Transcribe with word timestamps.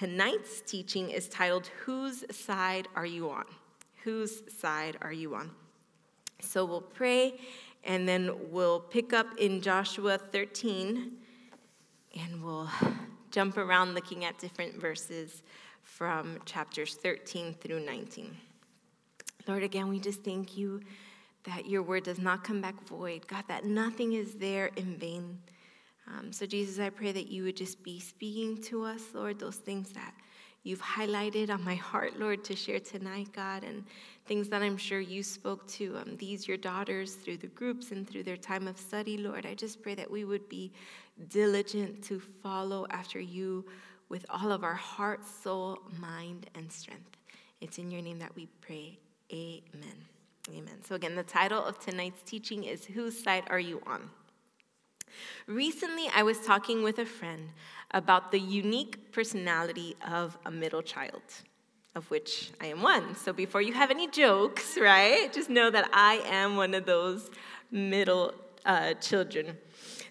Tonight's 0.00 0.62
teaching 0.62 1.10
is 1.10 1.28
titled, 1.28 1.66
Whose 1.84 2.24
Side 2.34 2.88
Are 2.96 3.04
You 3.04 3.28
On? 3.28 3.44
Whose 4.02 4.42
Side 4.50 4.96
Are 5.02 5.12
You 5.12 5.34
On? 5.34 5.50
So 6.40 6.64
we'll 6.64 6.80
pray 6.80 7.38
and 7.84 8.08
then 8.08 8.30
we'll 8.50 8.80
pick 8.80 9.12
up 9.12 9.26
in 9.36 9.60
Joshua 9.60 10.16
13 10.16 11.12
and 12.18 12.42
we'll 12.42 12.70
jump 13.30 13.58
around 13.58 13.92
looking 13.92 14.24
at 14.24 14.38
different 14.38 14.80
verses 14.80 15.42
from 15.82 16.38
chapters 16.46 16.94
13 16.94 17.52
through 17.60 17.84
19. 17.84 18.34
Lord, 19.46 19.62
again, 19.62 19.90
we 19.90 20.00
just 20.00 20.24
thank 20.24 20.56
you 20.56 20.80
that 21.44 21.66
your 21.66 21.82
word 21.82 22.04
does 22.04 22.18
not 22.18 22.42
come 22.42 22.62
back 22.62 22.88
void. 22.88 23.26
God, 23.26 23.44
that 23.48 23.66
nothing 23.66 24.14
is 24.14 24.32
there 24.36 24.70
in 24.76 24.96
vain. 24.96 25.40
Um, 26.06 26.32
so, 26.32 26.46
Jesus, 26.46 26.78
I 26.78 26.90
pray 26.90 27.12
that 27.12 27.28
you 27.28 27.44
would 27.44 27.56
just 27.56 27.82
be 27.82 28.00
speaking 28.00 28.62
to 28.64 28.84
us, 28.84 29.02
Lord, 29.14 29.38
those 29.38 29.56
things 29.56 29.90
that 29.92 30.14
you've 30.62 30.82
highlighted 30.82 31.50
on 31.50 31.64
my 31.64 31.74
heart, 31.74 32.18
Lord, 32.18 32.44
to 32.44 32.56
share 32.56 32.80
tonight, 32.80 33.28
God, 33.32 33.64
and 33.64 33.84
things 34.26 34.48
that 34.48 34.62
I'm 34.62 34.76
sure 34.76 35.00
you 35.00 35.22
spoke 35.22 35.66
to 35.68 35.96
um, 35.98 36.16
these, 36.16 36.46
your 36.46 36.56
daughters, 36.56 37.14
through 37.14 37.38
the 37.38 37.46
groups 37.48 37.92
and 37.92 38.08
through 38.08 38.24
their 38.24 38.36
time 38.36 38.68
of 38.68 38.78
study, 38.78 39.16
Lord. 39.16 39.46
I 39.46 39.54
just 39.54 39.82
pray 39.82 39.94
that 39.94 40.10
we 40.10 40.24
would 40.24 40.48
be 40.48 40.72
diligent 41.28 42.02
to 42.04 42.20
follow 42.20 42.86
after 42.90 43.20
you 43.20 43.64
with 44.08 44.26
all 44.28 44.52
of 44.52 44.64
our 44.64 44.74
heart, 44.74 45.24
soul, 45.26 45.78
mind, 46.00 46.50
and 46.54 46.70
strength. 46.70 47.16
It's 47.60 47.78
in 47.78 47.90
your 47.90 48.02
name 48.02 48.18
that 48.18 48.34
we 48.34 48.46
pray. 48.60 48.98
Amen. 49.32 50.04
Amen. 50.50 50.82
So, 50.84 50.94
again, 50.94 51.14
the 51.14 51.22
title 51.22 51.62
of 51.62 51.78
tonight's 51.78 52.22
teaching 52.24 52.64
is 52.64 52.84
Whose 52.84 53.22
Side 53.22 53.44
Are 53.50 53.60
You 53.60 53.80
On? 53.86 54.10
Recently, 55.46 56.08
I 56.14 56.22
was 56.22 56.38
talking 56.40 56.82
with 56.82 56.98
a 56.98 57.06
friend 57.06 57.50
about 57.92 58.30
the 58.30 58.38
unique 58.38 59.12
personality 59.12 59.96
of 60.06 60.38
a 60.44 60.50
middle 60.50 60.82
child, 60.82 61.22
of 61.94 62.10
which 62.10 62.50
I 62.60 62.66
am 62.66 62.82
one. 62.82 63.14
So 63.14 63.32
before 63.32 63.62
you 63.62 63.72
have 63.72 63.90
any 63.90 64.08
jokes, 64.08 64.78
right, 64.80 65.32
just 65.32 65.50
know 65.50 65.70
that 65.70 65.88
I 65.92 66.22
am 66.26 66.56
one 66.56 66.74
of 66.74 66.86
those 66.86 67.30
middle 67.70 68.34
uh, 68.64 68.94
children. 68.94 69.58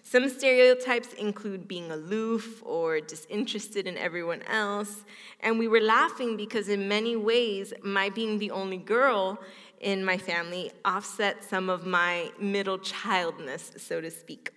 Some 0.02 0.28
stereotypes 0.28 1.12
include 1.12 1.68
being 1.68 1.92
aloof 1.92 2.62
or 2.66 3.00
disinterested 3.00 3.86
in 3.86 3.96
everyone 3.96 4.42
else. 4.42 5.04
And 5.38 5.56
we 5.56 5.68
were 5.68 5.80
laughing 5.80 6.36
because, 6.36 6.68
in 6.68 6.88
many 6.88 7.14
ways, 7.14 7.72
my 7.84 8.10
being 8.10 8.38
the 8.38 8.50
only 8.50 8.78
girl 8.78 9.38
in 9.80 10.04
my 10.04 10.18
family 10.18 10.72
offset 10.84 11.44
some 11.44 11.70
of 11.70 11.86
my 11.86 12.32
middle 12.40 12.78
childness, 12.78 13.70
so 13.76 14.00
to 14.00 14.10
speak. 14.10 14.50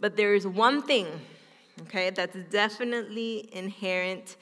But 0.00 0.16
there 0.16 0.34
is 0.34 0.46
one 0.46 0.82
thing, 0.82 1.06
okay, 1.82 2.10
that's 2.10 2.36
definitely 2.50 3.48
inherent 3.52 4.36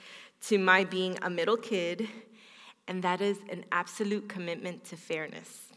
to 0.48 0.58
my 0.58 0.84
being 0.84 1.18
a 1.22 1.30
middle 1.30 1.56
kid, 1.56 2.08
and 2.86 3.02
that 3.02 3.20
is 3.20 3.38
an 3.50 3.64
absolute 3.72 4.28
commitment 4.28 4.84
to 4.84 4.96
fairness. 4.96 5.72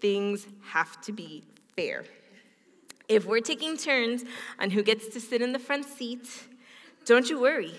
Things 0.00 0.46
have 0.70 1.00
to 1.02 1.12
be 1.12 1.44
fair. 1.76 2.04
If 3.08 3.26
we're 3.26 3.40
taking 3.40 3.76
turns 3.76 4.24
on 4.58 4.70
who 4.70 4.82
gets 4.82 5.08
to 5.08 5.20
sit 5.20 5.42
in 5.42 5.52
the 5.52 5.58
front 5.58 5.84
seat, 5.84 6.26
don't 7.04 7.28
you 7.28 7.40
worry. 7.40 7.74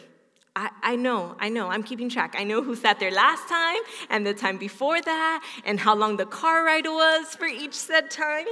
I, 0.56 0.70
I 0.82 0.96
know, 0.96 1.36
I 1.40 1.50
know, 1.50 1.68
I'm 1.68 1.84
keeping 1.84 2.10
track. 2.10 2.36
I 2.38 2.44
know 2.44 2.64
who 2.64 2.76
sat 2.76 3.00
there 3.00 3.12
last 3.12 3.48
time 3.50 3.82
and 4.10 4.26
the 4.26 4.34
time 4.34 4.58
before 4.58 5.02
that, 5.02 5.44
and 5.66 5.80
how 5.80 5.96
long 5.96 6.18
the 6.18 6.26
car 6.26 6.64
ride 6.64 6.86
was 6.86 7.36
for 7.36 7.46
each 7.46 7.74
said 7.74 8.10
time. 8.10 8.48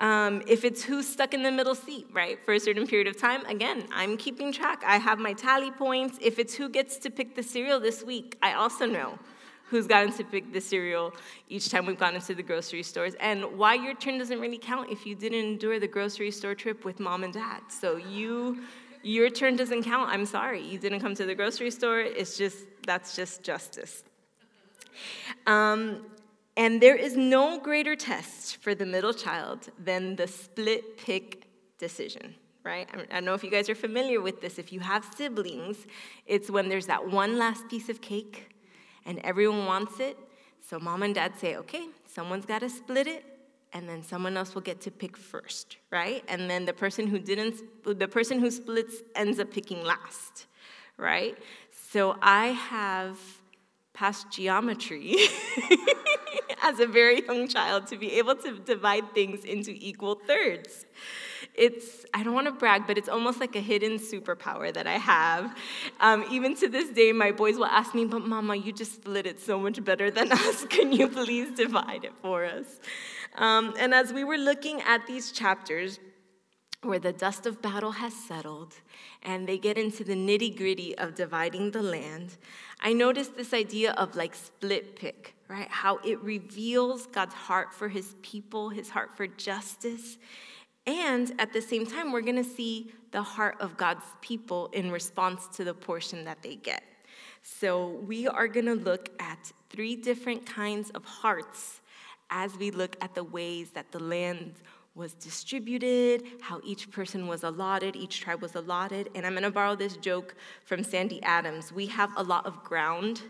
Um, 0.00 0.42
if 0.48 0.64
it's 0.64 0.82
who's 0.82 1.06
stuck 1.06 1.34
in 1.34 1.42
the 1.42 1.52
middle 1.52 1.74
seat, 1.74 2.06
right, 2.12 2.42
for 2.44 2.54
a 2.54 2.58
certain 2.58 2.86
period 2.86 3.06
of 3.06 3.18
time, 3.18 3.44
again, 3.44 3.84
I'm 3.92 4.16
keeping 4.16 4.50
track. 4.50 4.82
I 4.86 4.96
have 4.96 5.18
my 5.18 5.34
tally 5.34 5.70
points. 5.70 6.18
If 6.22 6.38
it's 6.38 6.54
who 6.54 6.70
gets 6.70 6.96
to 7.00 7.10
pick 7.10 7.36
the 7.36 7.42
cereal 7.42 7.78
this 7.78 8.02
week, 8.02 8.38
I 8.42 8.54
also 8.54 8.86
know 8.86 9.18
who's 9.68 9.86
gotten 9.86 10.12
to 10.14 10.24
pick 10.24 10.52
the 10.52 10.60
cereal 10.60 11.12
each 11.48 11.68
time 11.68 11.84
we've 11.86 11.98
gone 11.98 12.14
into 12.14 12.34
the 12.34 12.42
grocery 12.42 12.82
stores, 12.82 13.14
and 13.20 13.44
why 13.58 13.74
your 13.74 13.94
turn 13.94 14.18
doesn't 14.18 14.40
really 14.40 14.58
count 14.58 14.90
if 14.90 15.04
you 15.06 15.14
didn't 15.14 15.38
endure 15.38 15.78
the 15.78 15.86
grocery 15.86 16.30
store 16.30 16.54
trip 16.54 16.84
with 16.84 16.98
mom 16.98 17.22
and 17.22 17.34
dad. 17.34 17.60
So 17.68 17.96
you, 17.96 18.64
your 19.02 19.28
turn 19.28 19.54
doesn't 19.54 19.84
count. 19.84 20.10
I'm 20.10 20.26
sorry, 20.26 20.62
you 20.62 20.78
didn't 20.78 21.00
come 21.00 21.14
to 21.14 21.26
the 21.26 21.34
grocery 21.34 21.70
store. 21.70 22.00
It's 22.00 22.38
just 22.38 22.58
that's 22.86 23.14
just 23.14 23.42
justice. 23.42 24.02
Um, 25.46 26.06
and 26.60 26.78
there 26.78 26.94
is 26.94 27.16
no 27.16 27.58
greater 27.58 27.96
test 27.96 28.58
for 28.58 28.74
the 28.74 28.84
middle 28.84 29.14
child 29.14 29.70
than 29.82 30.14
the 30.16 30.26
split 30.26 30.98
pick 30.98 31.46
decision, 31.78 32.34
right? 32.62 32.86
I 32.92 33.14
don't 33.14 33.24
know 33.24 33.32
if 33.32 33.42
you 33.42 33.50
guys 33.50 33.70
are 33.70 33.74
familiar 33.74 34.20
with 34.20 34.42
this. 34.42 34.58
If 34.58 34.70
you 34.70 34.80
have 34.80 35.06
siblings, 35.16 35.86
it's 36.26 36.50
when 36.50 36.68
there's 36.68 36.86
that 36.86 37.08
one 37.08 37.38
last 37.38 37.66
piece 37.70 37.88
of 37.88 38.02
cake 38.02 38.54
and 39.06 39.18
everyone 39.20 39.64
wants 39.64 40.00
it. 40.00 40.18
So 40.60 40.78
mom 40.78 41.02
and 41.02 41.14
dad 41.14 41.38
say, 41.38 41.56
okay, 41.56 41.86
someone's 42.04 42.44
got 42.44 42.58
to 42.58 42.68
split 42.68 43.06
it, 43.06 43.24
and 43.72 43.88
then 43.88 44.02
someone 44.02 44.36
else 44.36 44.54
will 44.54 44.60
get 44.60 44.82
to 44.82 44.90
pick 44.90 45.16
first, 45.16 45.78
right? 45.90 46.22
And 46.28 46.50
then 46.50 46.66
the 46.66 46.74
person 46.74 47.06
who 47.06 47.18
didn't, 47.18 47.54
the 47.84 48.06
person 48.06 48.38
who 48.38 48.50
splits 48.50 48.96
ends 49.14 49.40
up 49.40 49.50
picking 49.50 49.82
last, 49.82 50.44
right? 50.98 51.38
So 51.90 52.18
I 52.20 52.48
have 52.48 53.18
passed 54.00 54.30
geometry 54.30 55.14
as 56.62 56.80
a 56.80 56.86
very 56.86 57.22
young 57.26 57.46
child 57.46 57.86
to 57.86 57.98
be 57.98 58.12
able 58.12 58.34
to 58.34 58.58
divide 58.60 59.06
things 59.12 59.44
into 59.44 59.72
equal 59.76 60.14
thirds. 60.14 60.86
It's, 61.54 62.06
I 62.14 62.22
don't 62.22 62.32
want 62.32 62.46
to 62.46 62.52
brag, 62.52 62.86
but 62.86 62.96
it's 62.96 63.10
almost 63.10 63.40
like 63.40 63.54
a 63.56 63.60
hidden 63.60 63.98
superpower 63.98 64.72
that 64.72 64.86
I 64.86 64.96
have. 64.96 65.54
Um, 66.00 66.24
even 66.30 66.56
to 66.62 66.66
this 66.68 66.88
day, 66.88 67.12
my 67.12 67.30
boys 67.30 67.56
will 67.56 67.72
ask 67.80 67.94
me, 67.94 68.06
But 68.06 68.22
Mama, 68.26 68.56
you 68.56 68.72
just 68.72 68.94
split 68.94 69.26
it 69.26 69.38
so 69.38 69.58
much 69.58 69.84
better 69.84 70.10
than 70.10 70.32
us. 70.48 70.64
Can 70.64 70.92
you 70.92 71.06
please 71.06 71.54
divide 71.54 72.04
it 72.04 72.14
for 72.22 72.46
us? 72.46 72.80
Um, 73.34 73.74
and 73.78 73.92
as 73.92 74.14
we 74.14 74.24
were 74.24 74.38
looking 74.38 74.80
at 74.80 75.06
these 75.06 75.30
chapters, 75.30 76.00
where 76.82 76.98
the 76.98 77.12
dust 77.12 77.44
of 77.44 77.60
battle 77.60 77.92
has 77.92 78.14
settled 78.14 78.74
and 79.22 79.46
they 79.46 79.58
get 79.58 79.76
into 79.76 80.02
the 80.02 80.14
nitty 80.14 80.56
gritty 80.56 80.96
of 80.96 81.14
dividing 81.14 81.70
the 81.72 81.82
land, 81.82 82.36
I 82.80 82.94
noticed 82.94 83.36
this 83.36 83.52
idea 83.52 83.92
of 83.92 84.16
like 84.16 84.34
split 84.34 84.96
pick, 84.96 85.34
right? 85.48 85.68
How 85.68 85.98
it 85.98 86.18
reveals 86.22 87.06
God's 87.06 87.34
heart 87.34 87.74
for 87.74 87.88
his 87.88 88.14
people, 88.22 88.70
his 88.70 88.88
heart 88.88 89.14
for 89.14 89.26
justice. 89.26 90.16
And 90.86 91.32
at 91.38 91.52
the 91.52 91.60
same 91.60 91.86
time, 91.86 92.12
we're 92.12 92.22
to 92.22 92.44
see 92.44 92.92
the 93.10 93.22
heart 93.22 93.56
of 93.60 93.76
God's 93.76 94.04
people 94.22 94.68
in 94.72 94.90
response 94.90 95.48
to 95.56 95.64
the 95.64 95.74
portion 95.74 96.24
that 96.24 96.42
they 96.42 96.56
get. 96.56 96.82
So 97.42 97.88
we 98.06 98.26
are 98.26 98.48
to 98.48 98.74
look 98.74 99.10
at 99.20 99.52
three 99.68 99.96
different 99.96 100.46
kinds 100.46 100.90
of 100.90 101.04
hearts 101.04 101.80
as 102.30 102.56
we 102.56 102.70
look 102.70 102.96
at 103.02 103.14
the 103.14 103.24
ways 103.24 103.70
that 103.70 103.90
the 103.92 103.98
land 103.98 104.54
was 104.94 105.14
distributed, 105.14 106.24
how 106.40 106.60
each 106.64 106.90
person 106.90 107.26
was 107.26 107.44
allotted, 107.44 107.94
each 107.96 108.20
tribe 108.20 108.42
was 108.42 108.54
allotted. 108.54 109.08
And 109.14 109.24
I'm 109.24 109.32
going 109.32 109.44
to 109.44 109.50
borrow 109.50 109.76
this 109.76 109.96
joke 109.96 110.34
from 110.64 110.82
Sandy 110.82 111.22
Adams. 111.22 111.72
We 111.72 111.86
have 111.86 112.10
a 112.16 112.22
lot 112.22 112.44
of 112.46 112.62
ground 112.64 113.22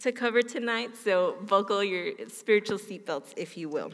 to 0.00 0.12
cover 0.12 0.42
tonight, 0.42 0.90
so 0.94 1.36
buckle 1.46 1.82
your 1.82 2.12
spiritual 2.28 2.78
seatbelts, 2.78 3.32
if 3.36 3.56
you 3.56 3.68
will. 3.68 3.92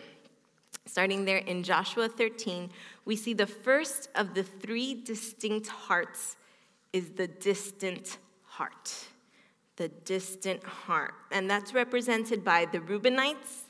Starting 0.85 1.25
there 1.25 1.39
in 1.39 1.63
Joshua 1.63 2.09
13, 2.09 2.69
we 3.05 3.15
see 3.15 3.35
the 3.35 3.47
first 3.47 4.09
of 4.17 4.35
the 4.35 4.43
three 4.43 4.95
distinct 4.95 5.69
hearts 5.69 6.37
is 6.93 7.11
the 7.13 7.29
distant 7.29 8.19
heart. 8.45 8.93
The 9.77 9.89
distant 9.89 10.63
heart. 10.65 11.15
And 11.31 11.49
that's 11.49 11.73
represented 11.73 12.45
by 12.45 12.67
the 12.71 12.81
Reubenites, 12.81 13.63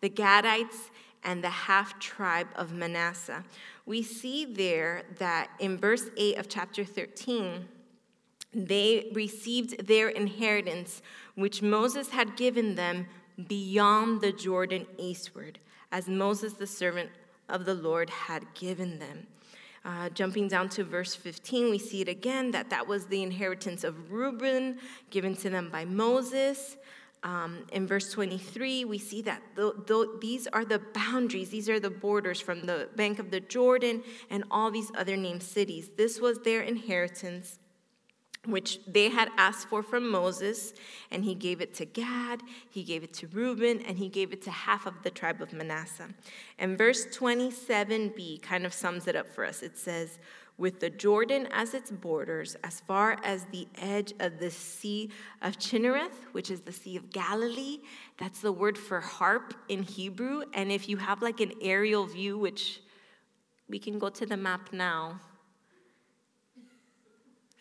the 0.00 0.08
Gadites, 0.08 0.90
and 1.24 1.44
the 1.44 1.50
half 1.50 1.98
tribe 1.98 2.48
of 2.56 2.72
Manasseh. 2.72 3.44
We 3.86 4.02
see 4.02 4.44
there 4.44 5.02
that 5.18 5.50
in 5.58 5.76
verse 5.76 6.10
8 6.16 6.38
of 6.38 6.48
chapter 6.48 6.84
13, 6.84 7.66
they 8.52 9.10
received 9.14 9.86
their 9.86 10.08
inheritance, 10.08 11.02
which 11.34 11.62
Moses 11.62 12.10
had 12.10 12.36
given 12.36 12.74
them 12.74 13.06
beyond 13.48 14.20
the 14.20 14.32
Jordan 14.32 14.86
eastward, 14.98 15.58
as 15.92 16.08
Moses, 16.08 16.54
the 16.54 16.66
servant 16.66 17.10
of 17.48 17.64
the 17.64 17.74
Lord, 17.74 18.10
had 18.10 18.52
given 18.54 18.98
them. 18.98 19.26
Uh, 19.82 20.10
jumping 20.10 20.46
down 20.46 20.68
to 20.68 20.84
verse 20.84 21.14
15, 21.14 21.70
we 21.70 21.78
see 21.78 22.02
it 22.02 22.08
again 22.08 22.50
that 22.50 22.68
that 22.68 22.86
was 22.86 23.06
the 23.06 23.22
inheritance 23.22 23.82
of 23.82 24.12
Reuben 24.12 24.78
given 25.08 25.34
to 25.36 25.48
them 25.48 25.70
by 25.70 25.86
Moses. 25.86 26.76
Um, 27.22 27.66
in 27.72 27.86
verse 27.86 28.10
23, 28.12 28.86
we 28.86 28.98
see 28.98 29.20
that 29.22 29.42
th- 29.54 29.74
th- 29.86 30.08
these 30.20 30.46
are 30.46 30.64
the 30.64 30.78
boundaries, 30.78 31.50
these 31.50 31.68
are 31.68 31.78
the 31.78 31.90
borders 31.90 32.40
from 32.40 32.62
the 32.62 32.88
bank 32.96 33.18
of 33.18 33.30
the 33.30 33.40
Jordan 33.40 34.02
and 34.30 34.44
all 34.50 34.70
these 34.70 34.90
other 34.96 35.16
named 35.16 35.42
cities. 35.42 35.90
This 35.98 36.18
was 36.18 36.38
their 36.40 36.62
inheritance, 36.62 37.58
which 38.46 38.80
they 38.86 39.10
had 39.10 39.28
asked 39.36 39.68
for 39.68 39.82
from 39.82 40.10
Moses, 40.10 40.72
and 41.10 41.22
he 41.22 41.34
gave 41.34 41.60
it 41.60 41.74
to 41.74 41.84
Gad, 41.84 42.42
he 42.70 42.82
gave 42.82 43.04
it 43.04 43.12
to 43.14 43.26
Reuben, 43.26 43.82
and 43.82 43.98
he 43.98 44.08
gave 44.08 44.32
it 44.32 44.40
to 44.42 44.50
half 44.50 44.86
of 44.86 45.02
the 45.02 45.10
tribe 45.10 45.42
of 45.42 45.52
Manasseh. 45.52 46.08
And 46.58 46.78
verse 46.78 47.04
27b 47.04 48.40
kind 48.40 48.64
of 48.64 48.72
sums 48.72 49.06
it 49.06 49.14
up 49.14 49.28
for 49.28 49.44
us. 49.44 49.62
It 49.62 49.76
says, 49.76 50.18
with 50.60 50.78
the 50.78 50.90
Jordan 50.90 51.48
as 51.52 51.72
its 51.72 51.90
borders, 51.90 52.54
as 52.62 52.80
far 52.80 53.16
as 53.24 53.46
the 53.46 53.66
edge 53.78 54.12
of 54.20 54.38
the 54.38 54.50
Sea 54.50 55.08
of 55.40 55.58
Chinnereth, 55.58 56.12
which 56.32 56.50
is 56.50 56.60
the 56.60 56.70
Sea 56.70 56.98
of 56.98 57.10
Galilee. 57.10 57.78
That's 58.18 58.40
the 58.40 58.52
word 58.52 58.76
for 58.76 59.00
harp 59.00 59.54
in 59.70 59.82
Hebrew. 59.82 60.42
And 60.52 60.70
if 60.70 60.86
you 60.86 60.98
have 60.98 61.22
like 61.22 61.40
an 61.40 61.52
aerial 61.62 62.04
view, 62.04 62.36
which 62.36 62.82
we 63.70 63.78
can 63.78 63.98
go 63.98 64.10
to 64.10 64.26
the 64.26 64.36
map 64.36 64.70
now, 64.70 65.18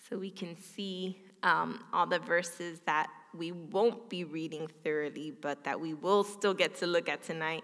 so 0.10 0.18
we 0.18 0.30
can 0.30 0.58
see 0.62 1.22
um, 1.42 1.82
all 1.94 2.06
the 2.06 2.20
verses 2.20 2.82
that 2.86 3.10
we 3.34 3.54
won't 3.54 4.10
be 4.10 4.26
reading 4.26 4.68
thoroughly, 4.84 5.32
but 5.32 5.64
that 5.64 5.80
we 5.80 5.94
will 5.94 6.26
still 6.26 6.54
get 6.54 6.76
to 6.80 6.88
look 6.88 7.08
at 7.08 7.24
tonight. 7.24 7.64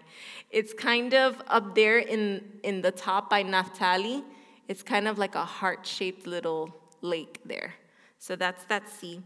It's 0.50 0.72
kind 0.72 1.12
of 1.12 1.42
up 1.48 1.74
there 1.74 1.98
in, 1.98 2.42
in 2.62 2.80
the 2.80 2.92
top 2.92 3.28
by 3.28 3.42
Naphtali. 3.42 4.24
It's 4.68 4.82
kind 4.82 5.06
of 5.08 5.18
like 5.18 5.34
a 5.34 5.44
heart 5.44 5.86
shaped 5.86 6.26
little 6.26 6.74
lake 7.00 7.40
there. 7.44 7.74
So 8.18 8.36
that's 8.36 8.64
that 8.64 8.88
sea. 8.88 9.22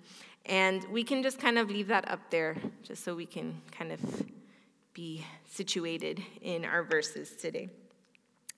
And 0.47 0.85
we 0.91 1.05
can 1.05 1.23
just 1.23 1.39
kind 1.39 1.59
of 1.59 1.71
leave 1.71 1.89
that 1.89 2.11
up 2.11 2.31
there 2.31 2.57
just 2.83 3.05
so 3.05 3.15
we 3.15 3.27
can 3.27 3.61
kind 3.71 3.93
of 3.93 4.01
be 4.95 5.25
situated 5.49 6.23
in 6.43 6.65
our 6.65 6.83
verses 6.83 7.33
today. 7.37 7.69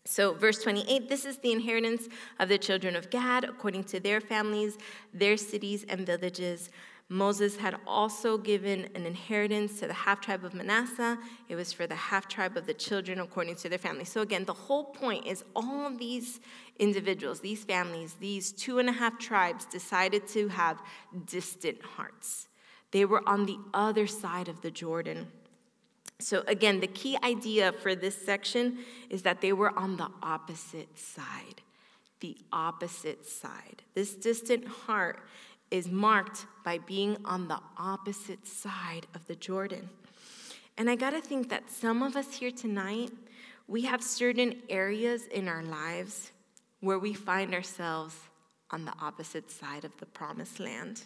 So, 0.05 0.35
verse 0.35 0.61
28 0.63 1.09
this 1.09 1.25
is 1.25 1.39
the 1.39 1.53
inheritance 1.53 2.09
of 2.41 2.49
the 2.49 2.59
children 2.59 2.97
of 2.97 3.11
Gad 3.11 3.45
according 3.45 3.85
to 3.85 4.01
their 4.01 4.21
families, 4.21 4.77
their 5.15 5.37
cities, 5.37 5.85
and 5.89 6.05
villages. 6.05 6.71
Moses 7.13 7.57
had 7.57 7.77
also 7.87 8.39
given 8.39 8.89
an 8.95 9.05
inheritance 9.05 9.79
to 9.81 9.87
the 9.87 9.93
half 9.93 10.23
tribe 10.23 10.47
of 10.47 10.55
Manasseh. 10.55 11.19
It 11.47 11.57
was 11.57 11.71
for 11.71 11.87
the 11.87 11.95
half 11.95 12.27
tribe 12.27 12.57
of 12.57 12.65
the 12.65 12.73
children 12.73 13.21
according 13.21 13.57
to 13.57 13.69
their 13.69 13.79
family. 13.79 14.07
So, 14.07 14.23
again, 14.23 14.47
the 14.47 14.55
whole 14.55 14.85
point 14.85 15.27
is 15.27 15.45
all 15.55 15.87
of 15.87 15.99
these 15.99 16.41
individuals, 16.79 17.41
these 17.41 17.65
families, 17.65 18.15
these 18.15 18.51
two 18.51 18.79
and 18.79 18.89
a 18.89 18.93
half 18.93 19.19
tribes 19.19 19.67
decided 19.67 20.27
to 20.29 20.49
have 20.49 20.81
distant 21.27 21.83
hearts. 21.83 22.49
They 22.93 23.05
were 23.05 23.23
on 23.29 23.45
the 23.45 23.59
other 23.75 24.07
side 24.07 24.49
of 24.49 24.63
the 24.63 24.71
Jordan. 24.71 25.29
So, 26.19 26.45
again, 26.47 26.81
the 26.81 26.87
key 26.87 27.19
idea 27.23 27.73
for 27.73 27.95
this 27.95 28.17
section 28.25 28.79
is 29.11 29.21
that 29.23 29.43
they 29.43 29.53
were 29.53 29.79
on 29.79 29.99
the 29.99 30.09
opposite 30.23 30.99
side. 30.99 31.61
The 32.21 32.39
opposite 32.53 33.27
side. 33.27 33.83
This 33.95 34.15
distant 34.15 34.67
heart 34.67 35.21
is 35.73 35.89
marked 35.89 36.47
by 36.65 36.79
being 36.79 37.17
on 37.25 37.49
the 37.49 37.59
opposite 37.77 38.47
side 38.47 39.07
of 39.15 39.27
the 39.27 39.35
Jordan. 39.35 39.89
And 40.79 40.89
I 40.89 40.95
gotta 40.95 41.21
think 41.21 41.49
that 41.49 41.71
some 41.71 42.03
of 42.03 42.15
us 42.17 42.35
here 42.35 42.51
tonight, 42.51 43.11
we 43.67 43.83
have 43.83 44.03
certain 44.03 44.63
areas 44.69 45.27
in 45.27 45.49
our 45.49 45.63
lives 45.63 46.31
where 46.81 46.99
we 46.99 47.15
find 47.15 47.55
ourselves 47.55 48.17
on 48.71 48.85
the 48.85 48.95
opposite 49.01 49.51
side 49.51 49.85
of 49.85 49.97
the 49.99 50.07
promised 50.07 50.61
land. 50.61 51.03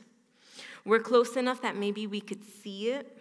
We're 0.85 1.01
close 1.01 1.37
enough 1.37 1.63
that 1.63 1.77
maybe 1.77 2.07
we 2.07 2.21
could 2.21 2.43
see 2.45 2.91
it, 2.91 3.17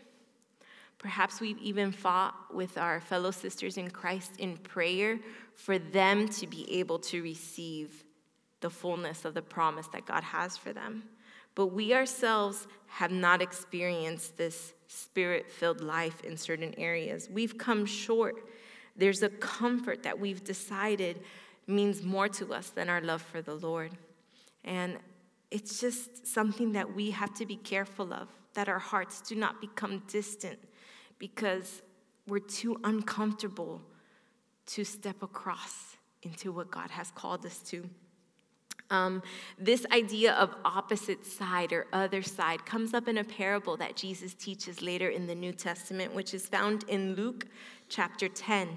Perhaps 1.06 1.40
we've 1.40 1.60
even 1.60 1.92
fought 1.92 2.34
with 2.52 2.78
our 2.78 3.00
fellow 3.00 3.32
sisters 3.32 3.78
in 3.78 3.92
Christ 3.92 4.32
in 4.40 4.58
prayer 4.58 5.20
for 5.54 5.78
them 5.78 6.28
to 6.30 6.48
be 6.48 6.80
able 6.80 7.00
to 7.00 7.22
receive 7.22 8.04
the 8.62 8.70
fullness 8.70 9.26
of 9.26 9.34
the 9.34 9.42
promise 9.42 9.88
that 9.90 10.06
God 10.06 10.24
has 10.24 10.58
for 10.58 10.74
them. 10.74 11.04
But 11.56 11.68
we 11.68 11.94
ourselves 11.94 12.68
have 12.88 13.12
not 13.12 13.42
experienced 13.42 14.38
this 14.38 14.74
spirit 14.88 15.50
filled 15.50 15.82
life 15.82 16.24
in 16.24 16.38
certain 16.38 16.74
areas. 16.78 17.30
We've 17.30 17.58
come 17.58 17.86
short. 17.86 18.36
There's 18.96 19.24
a 19.24 19.30
comfort 19.30 20.04
that 20.04 20.20
we've 20.20 20.44
decided 20.44 21.22
means 21.68 22.04
more 22.04 22.30
to 22.30 22.54
us 22.54 22.70
than 22.70 22.90
our 22.90 23.02
love 23.02 23.22
for 23.22 23.42
the 23.42 23.56
Lord. 23.56 23.92
And 24.64 24.98
it's 25.52 25.80
just 25.80 26.28
something 26.28 26.74
that 26.74 26.96
we 26.96 27.12
have 27.12 27.34
to 27.36 27.46
be 27.46 27.56
careful 27.56 28.14
of, 28.14 28.28
that 28.54 28.68
our 28.68 28.80
hearts 28.80 29.22
do 29.22 29.36
not 29.36 29.62
become 29.62 30.04
distant 30.08 30.60
because 31.18 31.82
we're 32.28 32.40
too 32.40 32.80
uncomfortable 32.84 33.82
to 34.68 34.84
step 34.84 35.22
across 35.22 35.98
into 36.24 36.52
what 36.52 36.72
God 36.72 36.90
has 36.92 37.12
called 37.12 37.46
us 37.46 37.60
to. 37.70 37.88
Um, 38.90 39.24
this 39.58 39.86
idea 39.92 40.34
of 40.34 40.56
opposite 40.64 41.26
side 41.26 41.74
or 41.74 41.88
other 41.92 42.22
side 42.22 42.66
comes 42.66 42.94
up 42.94 43.08
in 43.08 43.18
a 43.18 43.24
parable 43.24 43.78
that 43.78 43.96
Jesus 43.96 44.34
teaches 44.34 44.82
later 44.82 45.10
in 45.10 45.26
the 45.26 45.36
New 45.36 45.52
Testament, 45.52 46.14
which 46.14 46.34
is 46.34 46.48
found 46.48 46.84
in 46.88 47.16
Luke 47.16 47.48
chapter 47.90 48.28
10. 48.28 48.70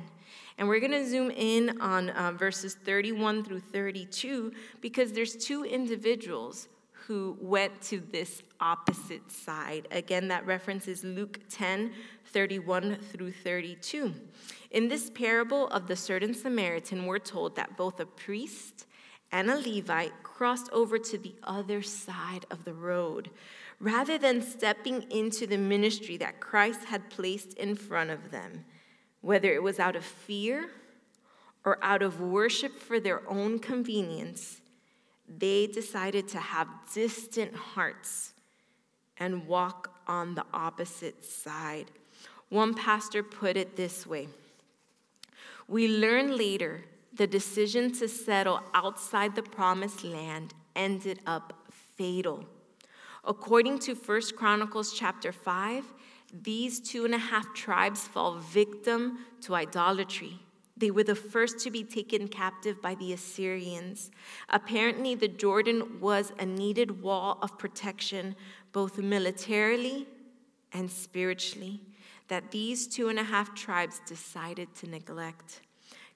And 0.57 0.67
we're 0.67 0.81
going 0.81 0.93
to 0.93 1.09
zoom 1.09 1.31
in 1.31 1.81
on 1.81 2.11
uh, 2.11 2.33
verses 2.33 2.75
31 2.75 3.45
through 3.45 3.61
32 3.61 4.53
because 4.81 5.13
there's 5.13 5.37
two 5.37 5.65
individuals 5.65 6.69
who 6.93 7.39
went 7.41 7.81
to 7.81 8.01
this 8.13 8.43
opposite 8.61 9.31
side. 9.31 9.89
Again, 9.91 10.29
that 10.29 10.45
reference 10.47 10.89
is 10.89 11.05
Luke 11.05 11.41
10 11.49 11.93
31 12.27 12.97
through 13.11 13.33
32. 13.33 14.13
In 14.73 14.89
this 14.89 15.09
parable 15.09 15.69
of 15.69 15.87
the 15.87 15.97
certain 15.97 16.35
Samaritan, 16.35 17.07
we're 17.07 17.19
told 17.19 17.57
that 17.57 17.79
both 17.79 18.01
a 18.01 18.05
priest 18.05 18.85
and 19.31 19.51
a 19.51 19.57
Levite 19.57 20.23
crossed 20.23 20.71
over 20.73 20.99
to 20.99 21.19
the 21.19 21.35
other 21.43 21.83
side 21.83 22.47
of 22.51 22.65
the 22.65 22.73
road. 22.73 23.31
Rather 23.81 24.19
than 24.19 24.43
stepping 24.43 25.03
into 25.11 25.47
the 25.47 25.59
ministry 25.59 26.17
that 26.17 26.41
Christ 26.41 26.85
had 26.85 27.11
placed 27.11 27.55
in 27.55 27.75
front 27.75 28.11
of 28.11 28.31
them, 28.31 28.65
whether 29.21 29.53
it 29.53 29.63
was 29.63 29.79
out 29.79 29.97
of 29.97 30.05
fear 30.05 30.71
or 31.65 31.79
out 31.83 32.03
of 32.03 32.21
worship 32.21 32.79
for 32.79 32.99
their 32.99 33.29
own 33.29 33.59
convenience, 33.59 34.61
they 35.29 35.67
decided 35.67 36.27
to 36.29 36.39
have 36.39 36.69
distant 36.93 37.55
hearts 37.55 38.33
and 39.19 39.47
walk 39.47 39.93
on 40.07 40.35
the 40.35 40.47
opposite 40.55 41.25
side. 41.25 41.91
One 42.49 42.73
pastor 42.73 43.23
put 43.23 43.57
it 43.57 43.77
this 43.77 44.07
way 44.07 44.29
We 45.67 45.89
learn 45.89 46.37
later 46.37 46.85
the 47.19 47.26
decision 47.26 47.93
to 47.93 48.09
settle 48.09 48.61
outside 48.73 49.35
the 49.35 49.43
promised 49.43 50.05
land 50.05 50.55
ended 50.76 51.19
up 51.26 51.53
fatal. 51.97 52.47
According 53.25 53.81
to 53.81 53.94
1 53.94 54.20
Chronicles 54.37 54.93
chapter 54.93 55.32
5, 55.32 55.85
these 56.32 56.79
two 56.79 57.05
and 57.05 57.15
a 57.15 57.19
half 57.19 57.53
tribes 57.55 58.06
fall 58.06 58.38
victim 58.38 59.19
to 59.41 59.56
idolatry. 59.56 60.38
They 60.76 60.93
were 60.93 61.03
the 61.03 61.17
first 61.17 61.59
to 61.65 61.73
be 61.73 61.82
taken 61.82 62.29
captive 62.29 62.81
by 62.81 62.94
the 62.94 63.12
Assyrians. 63.12 64.12
Apparently, 64.49 65.17
the 65.17 65.26
Jordan 65.26 66.00
was 66.00 66.32
a 66.38 66.47
needed 66.47 67.03
wall 67.03 67.38
of 67.43 67.59
protection, 67.59 68.37
both 68.71 68.97
militarily 68.97 70.06
and 70.73 70.88
spiritually, 70.88 71.81
that 72.28 72.52
these 72.52 72.87
two 72.87 73.09
and 73.09 73.19
a 73.19 73.25
half 73.25 73.57
tribes 73.57 74.00
decided 74.07 74.73
to 74.76 74.88
neglect. 74.88 75.62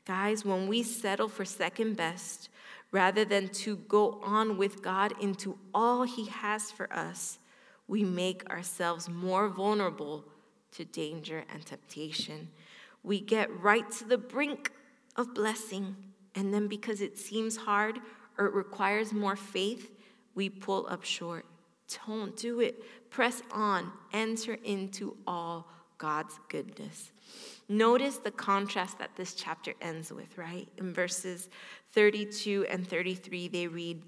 Guys, 0.05 0.45
when 0.45 0.67
we 0.67 0.83
settle 0.83 1.29
for 1.29 1.45
second 1.45 1.97
best, 1.97 2.49
rather 2.91 3.25
than 3.25 3.49
to 3.49 3.77
go 3.77 4.21
on 4.23 4.59
with 4.59 4.83
God 4.83 5.15
into 5.21 5.59
all 5.73 6.03
He 6.03 6.27
has 6.27 6.71
for 6.71 6.93
us, 6.93 7.39
we 7.87 8.03
make 8.03 8.49
ourselves 8.51 9.09
more 9.09 9.49
vulnerable 9.49 10.25
to 10.73 10.85
danger 10.85 11.45
and 11.53 11.65
temptation. 11.65 12.49
We 13.03 13.21
get 13.21 13.49
right 13.61 13.89
to 13.93 14.05
the 14.05 14.19
brink 14.19 14.73
of 15.17 15.35
blessing, 15.35 15.97
and 16.35 16.53
then 16.53 16.69
because 16.69 17.01
it 17.01 17.19
seems 17.19 17.57
hard 17.57 17.99
or 18.39 18.47
it 18.47 18.55
requires 18.55 19.13
more 19.13 19.37
faith, 19.37 19.91
we 20.35 20.49
pull 20.49 20.87
up 20.89 21.05
short. 21.05 21.45
Don't 22.07 22.37
do 22.37 22.61
it. 22.61 23.11
Press 23.11 23.43
on. 23.53 23.93
Enter 24.13 24.57
into 24.65 25.17
all 25.27 25.69
God's 26.03 26.41
goodness. 26.49 27.13
Notice 27.69 28.17
the 28.17 28.33
contrast 28.33 28.99
that 28.99 29.15
this 29.15 29.35
chapter 29.35 29.73
ends 29.81 30.13
with, 30.13 30.37
right? 30.37 30.67
In 30.79 30.93
verses 30.93 31.49
32 31.93 32.67
and 32.69 32.85
33, 32.85 33.47
they 33.47 33.69
read 33.69 34.03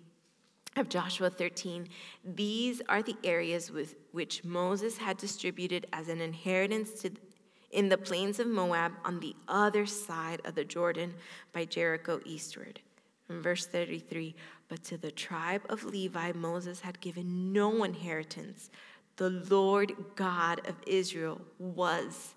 of 0.74 0.88
Joshua 0.88 1.30
13 1.30 1.88
These 2.24 2.82
are 2.88 3.00
the 3.00 3.14
areas 3.22 3.70
with 3.70 3.94
which 4.10 4.42
Moses 4.42 4.98
had 4.98 5.18
distributed 5.18 5.86
as 5.92 6.08
an 6.08 6.20
inheritance 6.20 7.00
to 7.02 7.12
in 7.70 7.88
the 7.88 7.98
plains 7.98 8.40
of 8.40 8.48
Moab 8.48 8.90
on 9.04 9.20
the 9.20 9.36
other 9.46 9.86
side 9.86 10.40
of 10.44 10.56
the 10.56 10.64
Jordan 10.64 11.14
by 11.52 11.64
Jericho 11.64 12.20
eastward. 12.24 12.80
In 13.30 13.40
verse 13.40 13.66
33, 13.66 14.34
but 14.68 14.82
to 14.84 14.96
the 14.96 15.12
tribe 15.12 15.62
of 15.68 15.84
Levi, 15.84 16.32
Moses 16.32 16.80
had 16.80 17.00
given 17.00 17.52
no 17.52 17.84
inheritance. 17.84 18.70
The 19.16 19.30
Lord 19.30 19.92
God 20.16 20.66
of 20.66 20.74
Israel 20.86 21.40
was 21.58 22.34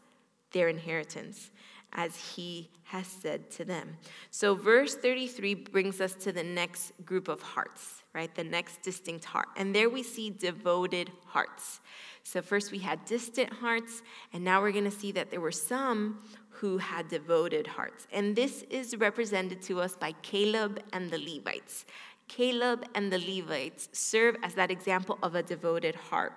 their 0.51 0.69
inheritance, 0.69 1.51
as 1.93 2.15
he 2.35 2.69
has 2.83 3.07
said 3.07 3.49
to 3.51 3.65
them. 3.65 3.97
So, 4.31 4.55
verse 4.55 4.95
33 4.95 5.55
brings 5.55 5.99
us 5.99 6.13
to 6.15 6.31
the 6.31 6.43
next 6.43 6.93
group 7.05 7.27
of 7.27 7.41
hearts, 7.41 8.03
right? 8.13 8.33
The 8.33 8.43
next 8.43 8.81
distinct 8.81 9.25
heart. 9.25 9.47
And 9.57 9.73
there 9.73 9.89
we 9.89 10.03
see 10.03 10.29
devoted 10.29 11.11
hearts. 11.25 11.79
So, 12.23 12.41
first 12.41 12.71
we 12.71 12.79
had 12.79 13.03
distant 13.05 13.51
hearts, 13.51 14.03
and 14.33 14.43
now 14.43 14.61
we're 14.61 14.71
going 14.71 14.83
to 14.83 14.91
see 14.91 15.11
that 15.13 15.31
there 15.31 15.41
were 15.41 15.51
some 15.51 16.19
who 16.49 16.77
had 16.77 17.07
devoted 17.07 17.67
hearts. 17.67 18.07
And 18.11 18.35
this 18.35 18.63
is 18.69 18.95
represented 18.97 19.61
to 19.63 19.79
us 19.79 19.95
by 19.95 20.11
Caleb 20.23 20.81
and 20.93 21.11
the 21.11 21.19
Levites. 21.19 21.85
Caleb 22.27 22.85
and 22.95 23.11
the 23.11 23.19
Levites 23.19 23.89
serve 23.91 24.35
as 24.43 24.53
that 24.55 24.71
example 24.71 25.17
of 25.23 25.35
a 25.35 25.43
devoted 25.43 25.95
heart. 25.95 26.33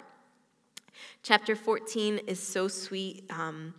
Chapter 1.22 1.54
14 1.54 2.18
is 2.26 2.40
so 2.40 2.68
sweet. 2.68 3.24
Um, 3.30 3.74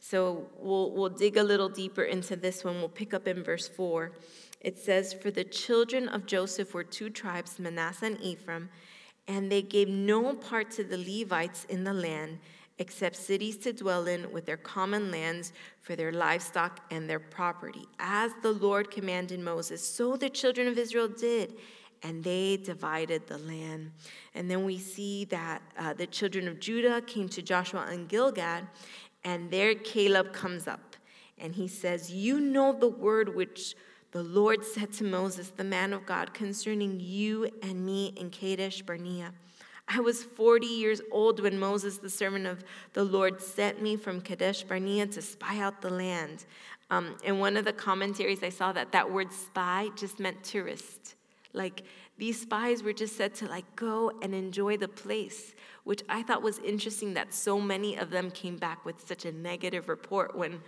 so 0.00 0.46
we'll, 0.58 0.90
we'll 0.92 1.08
dig 1.08 1.36
a 1.36 1.42
little 1.42 1.68
deeper 1.68 2.02
into 2.02 2.36
this 2.36 2.64
one. 2.64 2.76
We'll 2.76 2.88
pick 2.88 3.14
up 3.14 3.26
in 3.26 3.42
verse 3.42 3.68
4. 3.68 4.12
It 4.60 4.78
says, 4.78 5.12
For 5.12 5.30
the 5.30 5.44
children 5.44 6.08
of 6.08 6.26
Joseph 6.26 6.74
were 6.74 6.84
two 6.84 7.10
tribes, 7.10 7.58
Manasseh 7.58 8.06
and 8.06 8.20
Ephraim, 8.20 8.70
and 9.28 9.50
they 9.50 9.62
gave 9.62 9.88
no 9.88 10.34
part 10.34 10.70
to 10.72 10.84
the 10.84 10.98
Levites 10.98 11.64
in 11.68 11.84
the 11.84 11.92
land 11.92 12.38
except 12.78 13.14
cities 13.16 13.56
to 13.58 13.72
dwell 13.72 14.06
in 14.06 14.30
with 14.32 14.46
their 14.46 14.56
common 14.56 15.10
lands 15.10 15.52
for 15.80 15.94
their 15.94 16.10
livestock 16.12 16.80
and 16.90 17.08
their 17.08 17.20
property. 17.20 17.86
As 17.98 18.32
the 18.42 18.52
Lord 18.52 18.90
commanded 18.90 19.40
Moses, 19.40 19.86
so 19.86 20.16
the 20.16 20.30
children 20.30 20.66
of 20.66 20.76
Israel 20.76 21.08
did, 21.08 21.54
and 22.04 22.22
they 22.22 22.58
divided 22.58 23.26
the 23.26 23.38
land. 23.38 23.90
And 24.34 24.48
then 24.48 24.64
we 24.64 24.78
see 24.78 25.24
that 25.26 25.62
uh, 25.76 25.94
the 25.94 26.06
children 26.06 26.46
of 26.46 26.60
Judah 26.60 27.00
came 27.00 27.28
to 27.30 27.42
Joshua 27.42 27.86
and 27.90 28.08
Gilgal, 28.08 28.60
and 29.24 29.50
there 29.50 29.74
Caleb 29.74 30.32
comes 30.32 30.68
up, 30.68 30.96
and 31.38 31.54
he 31.54 31.66
says, 31.66 32.12
You 32.12 32.38
know 32.38 32.72
the 32.72 32.88
word 32.88 33.34
which 33.34 33.74
the 34.12 34.22
Lord 34.22 34.64
said 34.64 34.92
to 34.94 35.04
Moses, 35.04 35.48
the 35.48 35.64
man 35.64 35.92
of 35.92 36.06
God, 36.06 36.34
concerning 36.34 37.00
you 37.00 37.50
and 37.62 37.84
me 37.84 38.12
in 38.16 38.30
Kadesh 38.30 38.82
Barnea. 38.82 39.32
I 39.88 40.00
was 40.00 40.22
40 40.22 40.66
years 40.66 41.00
old 41.10 41.40
when 41.40 41.58
Moses, 41.58 41.98
the 41.98 42.08
servant 42.08 42.46
of 42.46 42.64
the 42.92 43.04
Lord, 43.04 43.40
sent 43.40 43.82
me 43.82 43.96
from 43.96 44.20
Kadesh 44.20 44.62
Barnea 44.62 45.06
to 45.08 45.20
spy 45.20 45.58
out 45.58 45.82
the 45.82 45.90
land. 45.90 46.46
Um, 46.90 47.16
in 47.24 47.38
one 47.38 47.56
of 47.56 47.64
the 47.64 47.72
commentaries, 47.72 48.42
I 48.42 48.50
saw 48.50 48.72
that 48.72 48.92
that 48.92 49.10
word 49.10 49.32
spy 49.32 49.88
just 49.96 50.20
meant 50.20 50.44
tourist. 50.44 51.16
Like 51.54 51.84
these 52.18 52.40
spies 52.40 52.82
were 52.82 52.92
just 52.92 53.16
said 53.16 53.34
to 53.36 53.46
like 53.46 53.76
go 53.76 54.12
and 54.20 54.34
enjoy 54.34 54.76
the 54.76 54.88
place, 54.88 55.54
which 55.84 56.02
I 56.08 56.22
thought 56.22 56.42
was 56.42 56.58
interesting 56.58 57.14
that 57.14 57.32
so 57.32 57.60
many 57.60 57.96
of 57.96 58.10
them 58.10 58.30
came 58.30 58.56
back 58.56 58.84
with 58.84 59.06
such 59.06 59.24
a 59.24 59.32
negative 59.32 59.88
report 59.88 60.36
when 60.36 60.60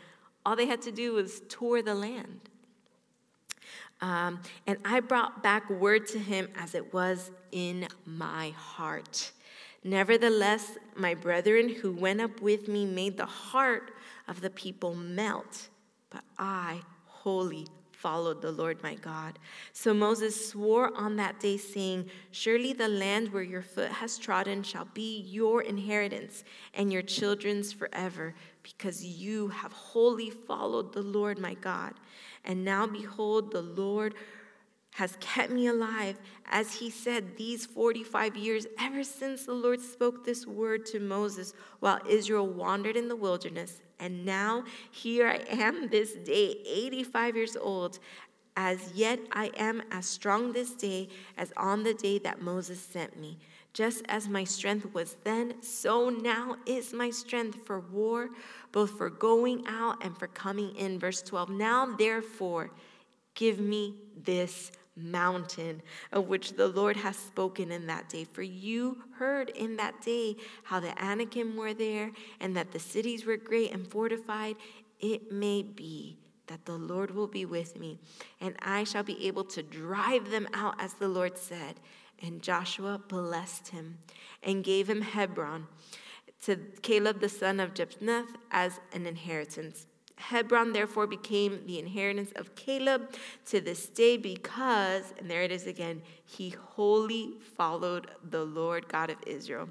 all 0.46 0.56
they 0.56 0.66
had 0.66 0.80
to 0.82 0.92
do 0.92 1.14
was 1.14 1.42
tour 1.48 1.82
the 1.82 1.94
land. 1.94 2.48
Um, 4.00 4.40
and 4.66 4.78
I 4.84 5.00
brought 5.00 5.42
back 5.42 5.68
word 5.68 6.06
to 6.08 6.18
him 6.18 6.48
as 6.54 6.74
it 6.74 6.92
was 6.94 7.30
in 7.50 7.88
my 8.04 8.50
heart. 8.50 9.32
Nevertheless, 9.82 10.76
my 10.96 11.14
brethren 11.14 11.68
who 11.68 11.92
went 11.92 12.20
up 12.20 12.40
with 12.40 12.68
me 12.68 12.84
made 12.84 13.16
the 13.16 13.26
heart 13.26 13.92
of 14.28 14.40
the 14.40 14.50
people 14.50 14.94
melt, 14.94 15.68
but 16.10 16.24
I 16.38 16.80
wholly 17.04 17.66
followed 18.06 18.40
the 18.40 18.52
Lord 18.52 18.80
my 18.84 18.94
God. 18.94 19.36
So 19.72 19.92
Moses 19.92 20.50
swore 20.50 20.96
on 20.96 21.16
that 21.16 21.40
day, 21.40 21.56
saying, 21.56 22.08
Surely 22.30 22.72
the 22.72 22.86
land 22.86 23.32
where 23.32 23.42
your 23.42 23.62
foot 23.62 23.90
has 23.90 24.16
trodden 24.16 24.62
shall 24.62 24.86
be 24.94 25.22
your 25.22 25.62
inheritance 25.62 26.44
and 26.72 26.92
your 26.92 27.02
children's 27.02 27.72
forever, 27.72 28.32
because 28.62 29.04
you 29.04 29.48
have 29.48 29.72
wholly 29.72 30.30
followed 30.30 30.92
the 30.92 31.02
Lord 31.02 31.40
my 31.40 31.54
God. 31.54 31.94
And 32.44 32.64
now 32.64 32.86
behold, 32.86 33.50
the 33.50 33.62
Lord 33.62 34.14
has 34.92 35.16
kept 35.18 35.50
me 35.50 35.66
alive, 35.66 36.16
as 36.46 36.75
he 36.75 36.90
said, 36.90 37.36
these 37.36 37.66
45 37.66 38.36
years, 38.36 38.66
ever 38.78 39.02
since 39.02 39.46
the 39.46 39.52
Lord 39.52 39.80
spoke 39.80 40.25
this 40.25 40.46
word 40.46 40.86
to 40.86 41.00
Moses 41.00 41.54
while 41.80 41.98
Israel 42.08 42.46
wandered 42.46 42.96
in 42.96 43.08
the 43.08 43.16
wilderness. 43.16 43.80
And 43.98 44.24
now 44.24 44.64
here 44.90 45.26
I 45.28 45.40
am 45.50 45.88
this 45.88 46.12
day, 46.12 46.58
85 46.66 47.36
years 47.36 47.56
old. 47.56 47.98
As 48.56 48.92
yet 48.94 49.20
I 49.32 49.50
am 49.56 49.82
as 49.90 50.06
strong 50.06 50.52
this 50.52 50.70
day 50.70 51.08
as 51.36 51.52
on 51.56 51.82
the 51.82 51.92
day 51.92 52.18
that 52.20 52.40
Moses 52.40 52.80
sent 52.80 53.18
me. 53.18 53.38
Just 53.74 54.02
as 54.08 54.26
my 54.26 54.44
strength 54.44 54.94
was 54.94 55.16
then, 55.24 55.62
so 55.62 56.08
now 56.08 56.56
is 56.64 56.94
my 56.94 57.10
strength 57.10 57.66
for 57.66 57.80
war, 57.80 58.30
both 58.72 58.96
for 58.96 59.10
going 59.10 59.64
out 59.66 60.02
and 60.02 60.16
for 60.18 60.28
coming 60.28 60.74
in. 60.76 60.98
Verse 60.98 61.20
12 61.20 61.50
Now 61.50 61.94
therefore, 61.94 62.70
give 63.34 63.60
me 63.60 63.96
this 64.24 64.72
mountain 64.96 65.82
of 66.12 66.28
which 66.28 66.54
the 66.54 66.68
Lord 66.68 66.96
has 66.96 67.16
spoken 67.16 67.70
in 67.70 67.86
that 67.86 68.08
day. 68.08 68.24
For 68.24 68.42
you 68.42 69.02
heard 69.18 69.50
in 69.50 69.76
that 69.76 70.00
day 70.00 70.36
how 70.64 70.80
the 70.80 71.00
Anakim 71.02 71.56
were 71.56 71.74
there 71.74 72.12
and 72.40 72.56
that 72.56 72.72
the 72.72 72.78
cities 72.78 73.26
were 73.26 73.36
great 73.36 73.72
and 73.72 73.86
fortified. 73.86 74.56
It 75.00 75.30
may 75.30 75.62
be 75.62 76.18
that 76.46 76.64
the 76.64 76.76
Lord 76.76 77.10
will 77.10 77.26
be 77.26 77.44
with 77.44 77.78
me, 77.78 77.98
and 78.40 78.54
I 78.60 78.84
shall 78.84 79.02
be 79.02 79.26
able 79.26 79.44
to 79.44 79.62
drive 79.62 80.30
them 80.30 80.48
out 80.54 80.76
as 80.78 80.94
the 80.94 81.08
Lord 81.08 81.36
said. 81.36 81.80
And 82.22 82.40
Joshua 82.40 83.00
blessed 83.08 83.68
him 83.68 83.98
and 84.42 84.64
gave 84.64 84.88
him 84.88 85.02
Hebron 85.02 85.66
to 86.44 86.56
Caleb 86.82 87.20
the 87.20 87.28
son 87.28 87.60
of 87.60 87.74
Jephunneh 87.74 88.26
as 88.50 88.80
an 88.92 89.06
inheritance. 89.06 89.86
Hebron 90.16 90.73
therefore 90.73 91.06
became 91.06 91.66
the 91.66 91.78
inheritance 91.78 92.32
of 92.37 92.54
Caleb 92.54 93.14
to 93.46 93.61
this 93.61 93.88
day 93.88 94.16
because, 94.16 95.14
and 95.18 95.30
there 95.30 95.42
it 95.42 95.52
is 95.52 95.66
again, 95.66 96.02
he 96.25 96.50
wholly 96.50 97.35
followed 97.56 98.11
the 98.30 98.44
Lord 98.44 98.88
God 98.88 99.11
of 99.11 99.18
Israel. 99.26 99.68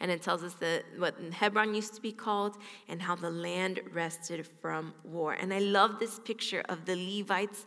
And 0.00 0.10
it 0.10 0.22
tells 0.22 0.42
us 0.42 0.54
that 0.54 0.84
what 0.98 1.14
Hebron 1.32 1.74
used 1.74 1.94
to 1.94 2.02
be 2.02 2.12
called 2.12 2.56
and 2.88 3.00
how 3.00 3.14
the 3.14 3.30
land 3.30 3.80
rested 3.92 4.46
from 4.46 4.94
war. 5.04 5.34
And 5.34 5.52
I 5.52 5.58
love 5.58 5.98
this 5.98 6.18
picture 6.18 6.62
of 6.68 6.84
the 6.84 6.96
Levites 6.96 7.66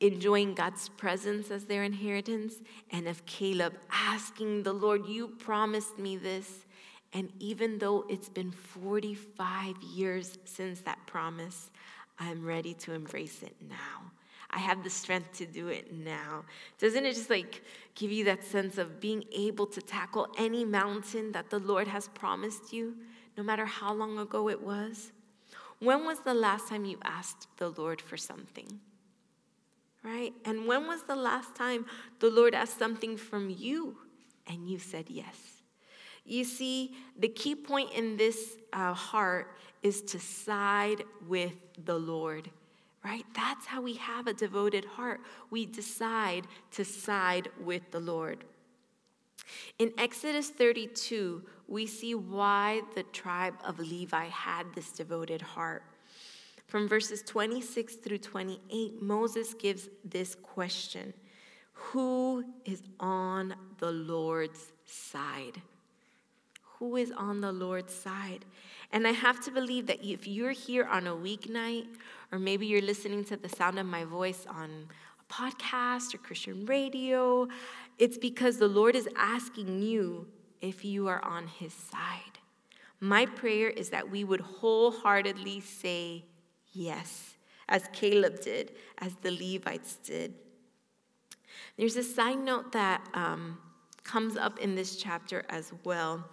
enjoying 0.00 0.54
God's 0.54 0.88
presence 0.90 1.50
as 1.50 1.64
their 1.64 1.82
inheritance 1.82 2.54
and 2.90 3.08
of 3.08 3.26
Caleb 3.26 3.74
asking 3.90 4.62
the 4.62 4.72
Lord, 4.72 5.06
You 5.06 5.28
promised 5.28 5.98
me 5.98 6.16
this. 6.16 6.64
And 7.12 7.32
even 7.38 7.78
though 7.78 8.04
it's 8.08 8.28
been 8.28 8.50
45 8.52 9.76
years 9.82 10.38
since 10.44 10.80
that 10.82 10.98
promise, 11.06 11.70
I'm 12.18 12.44
ready 12.44 12.74
to 12.74 12.92
embrace 12.92 13.42
it 13.42 13.56
now. 13.68 14.12
I 14.50 14.58
have 14.58 14.82
the 14.82 14.90
strength 14.90 15.32
to 15.38 15.46
do 15.46 15.68
it 15.68 15.92
now. 15.92 16.44
Doesn't 16.78 17.04
it 17.04 17.14
just 17.14 17.30
like 17.30 17.62
give 17.94 18.10
you 18.10 18.24
that 18.24 18.44
sense 18.44 18.78
of 18.78 19.00
being 19.00 19.24
able 19.32 19.66
to 19.66 19.80
tackle 19.80 20.28
any 20.38 20.64
mountain 20.64 21.32
that 21.32 21.50
the 21.50 21.58
Lord 21.58 21.86
has 21.86 22.08
promised 22.08 22.72
you, 22.72 22.96
no 23.36 23.42
matter 23.42 23.66
how 23.66 23.92
long 23.92 24.18
ago 24.18 24.48
it 24.48 24.60
was? 24.60 25.12
When 25.80 26.04
was 26.04 26.20
the 26.20 26.34
last 26.34 26.68
time 26.68 26.84
you 26.84 26.98
asked 27.04 27.46
the 27.58 27.70
Lord 27.70 28.00
for 28.00 28.16
something? 28.16 28.80
Right? 30.02 30.32
And 30.44 30.66
when 30.66 30.86
was 30.86 31.02
the 31.02 31.16
last 31.16 31.54
time 31.54 31.84
the 32.20 32.30
Lord 32.30 32.54
asked 32.54 32.78
something 32.78 33.16
from 33.16 33.50
you 33.50 33.98
and 34.46 34.68
you 34.68 34.78
said 34.78 35.06
yes? 35.08 35.57
You 36.28 36.44
see, 36.44 36.94
the 37.18 37.28
key 37.28 37.54
point 37.54 37.92
in 37.94 38.18
this 38.18 38.58
uh, 38.74 38.92
heart 38.92 39.56
is 39.82 40.02
to 40.02 40.20
side 40.20 41.04
with 41.26 41.54
the 41.86 41.98
Lord, 41.98 42.50
right? 43.02 43.24
That's 43.34 43.64
how 43.64 43.80
we 43.80 43.94
have 43.94 44.26
a 44.26 44.34
devoted 44.34 44.84
heart. 44.84 45.20
We 45.50 45.64
decide 45.64 46.46
to 46.72 46.84
side 46.84 47.48
with 47.64 47.90
the 47.92 48.00
Lord. 48.00 48.44
In 49.78 49.90
Exodus 49.96 50.50
32, 50.50 51.42
we 51.66 51.86
see 51.86 52.14
why 52.14 52.82
the 52.94 53.04
tribe 53.04 53.54
of 53.64 53.78
Levi 53.78 54.26
had 54.26 54.66
this 54.74 54.90
devoted 54.90 55.40
heart. 55.40 55.82
From 56.66 56.86
verses 56.86 57.22
26 57.22 57.94
through 57.94 58.18
28, 58.18 59.00
Moses 59.00 59.54
gives 59.54 59.88
this 60.04 60.34
question 60.34 61.14
Who 61.72 62.44
is 62.66 62.82
on 63.00 63.54
the 63.78 63.92
Lord's 63.92 64.72
side? 64.84 65.62
Who 66.78 66.96
is 66.96 67.12
on 67.12 67.40
the 67.40 67.52
Lord's 67.52 67.94
side. 67.94 68.44
And 68.92 69.06
I 69.06 69.12
have 69.12 69.40
to 69.44 69.50
believe 69.50 69.86
that 69.86 70.04
if 70.04 70.26
you're 70.26 70.52
here 70.52 70.84
on 70.84 71.06
a 71.06 71.14
weeknight, 71.14 71.86
or 72.32 72.38
maybe 72.38 72.66
you're 72.66 72.82
listening 72.82 73.24
to 73.24 73.36
the 73.36 73.48
sound 73.48 73.78
of 73.78 73.86
my 73.86 74.04
voice 74.04 74.46
on 74.48 74.88
a 75.20 75.32
podcast 75.32 76.14
or 76.14 76.18
Christian 76.18 76.64
radio, 76.66 77.48
it's 77.98 78.16
because 78.16 78.58
the 78.58 78.68
Lord 78.68 78.94
is 78.94 79.08
asking 79.16 79.82
you 79.82 80.26
if 80.60 80.84
you 80.84 81.08
are 81.08 81.22
on 81.24 81.46
his 81.46 81.72
side. 81.72 82.38
My 83.00 83.26
prayer 83.26 83.68
is 83.68 83.90
that 83.90 84.10
we 84.10 84.24
would 84.24 84.40
wholeheartedly 84.40 85.60
say 85.60 86.24
yes, 86.72 87.36
as 87.68 87.88
Caleb 87.92 88.40
did, 88.40 88.72
as 88.98 89.14
the 89.22 89.30
Levites 89.30 89.96
did. 89.96 90.34
There's 91.76 91.96
a 91.96 92.02
side 92.02 92.38
note 92.38 92.72
that 92.72 93.06
um, 93.14 93.58
comes 94.02 94.36
up 94.36 94.58
in 94.58 94.74
this 94.74 94.96
chapter 94.96 95.44
as 95.48 95.72
well. 95.84 96.24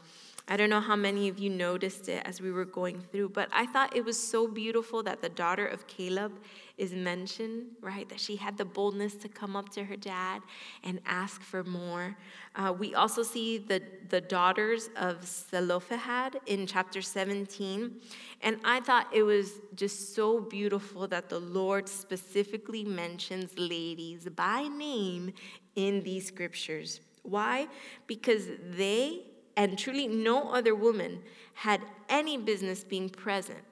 I 0.48 0.58
don't 0.58 0.70
know 0.70 0.80
how 0.80 0.96
many 0.96 1.28
of 1.28 1.40
you 1.40 1.50
noticed 1.50 2.08
it 2.08 2.22
as 2.24 2.40
we 2.40 2.52
were 2.52 2.66
going 2.66 3.02
through, 3.12 3.30
but 3.30 3.50
I 3.52 3.66
thought 3.66 3.96
it 3.96 4.06
was 4.06 4.20
so 4.20 4.48
beautiful 4.48 5.02
that 5.02 5.20
the 5.24 5.30
daughter 5.30 5.66
of 5.66 5.88
Caleb 5.88 6.34
is 6.78 6.94
mentioned, 6.94 7.66
right? 7.82 8.08
That 8.10 8.20
she 8.20 8.36
had 8.36 8.56
the 8.56 8.66
boldness 8.66 9.16
to 9.16 9.28
come 9.28 9.56
up 9.56 9.70
to 9.70 9.84
her 9.84 9.96
dad 9.96 10.44
and 10.84 11.00
ask 11.08 11.42
for 11.42 11.64
more. 11.64 12.16
Uh, 12.56 12.72
we 12.78 12.94
also 12.94 13.24
see 13.24 13.58
the, 13.58 13.82
the 14.10 14.22
daughters 14.22 14.92
of 14.98 15.26
Zelophehad 15.26 16.40
in 16.46 16.68
chapter 16.68 17.02
17. 17.02 17.96
And 18.42 18.60
I 18.64 18.82
thought 18.82 19.08
it 19.12 19.24
was 19.24 19.54
just 19.76 20.14
so 20.14 20.42
beautiful 20.42 21.08
that 21.08 21.28
the 21.28 21.40
Lord 21.40 21.90
specifically 21.90 22.84
mentions 22.84 23.58
ladies 23.58 24.30
by 24.36 24.68
name 24.68 25.34
in 25.76 26.04
these 26.04 26.28
scriptures. 26.28 27.00
Why? 27.24 27.68
Because 28.06 28.46
they 28.78 29.24
and 29.58 29.78
truly 29.78 30.08
no 30.08 30.52
other 30.52 30.76
woman 30.76 31.20
had 31.54 31.82
any 32.10 32.38
business 32.38 32.84
being 32.84 33.10
present, 33.10 33.64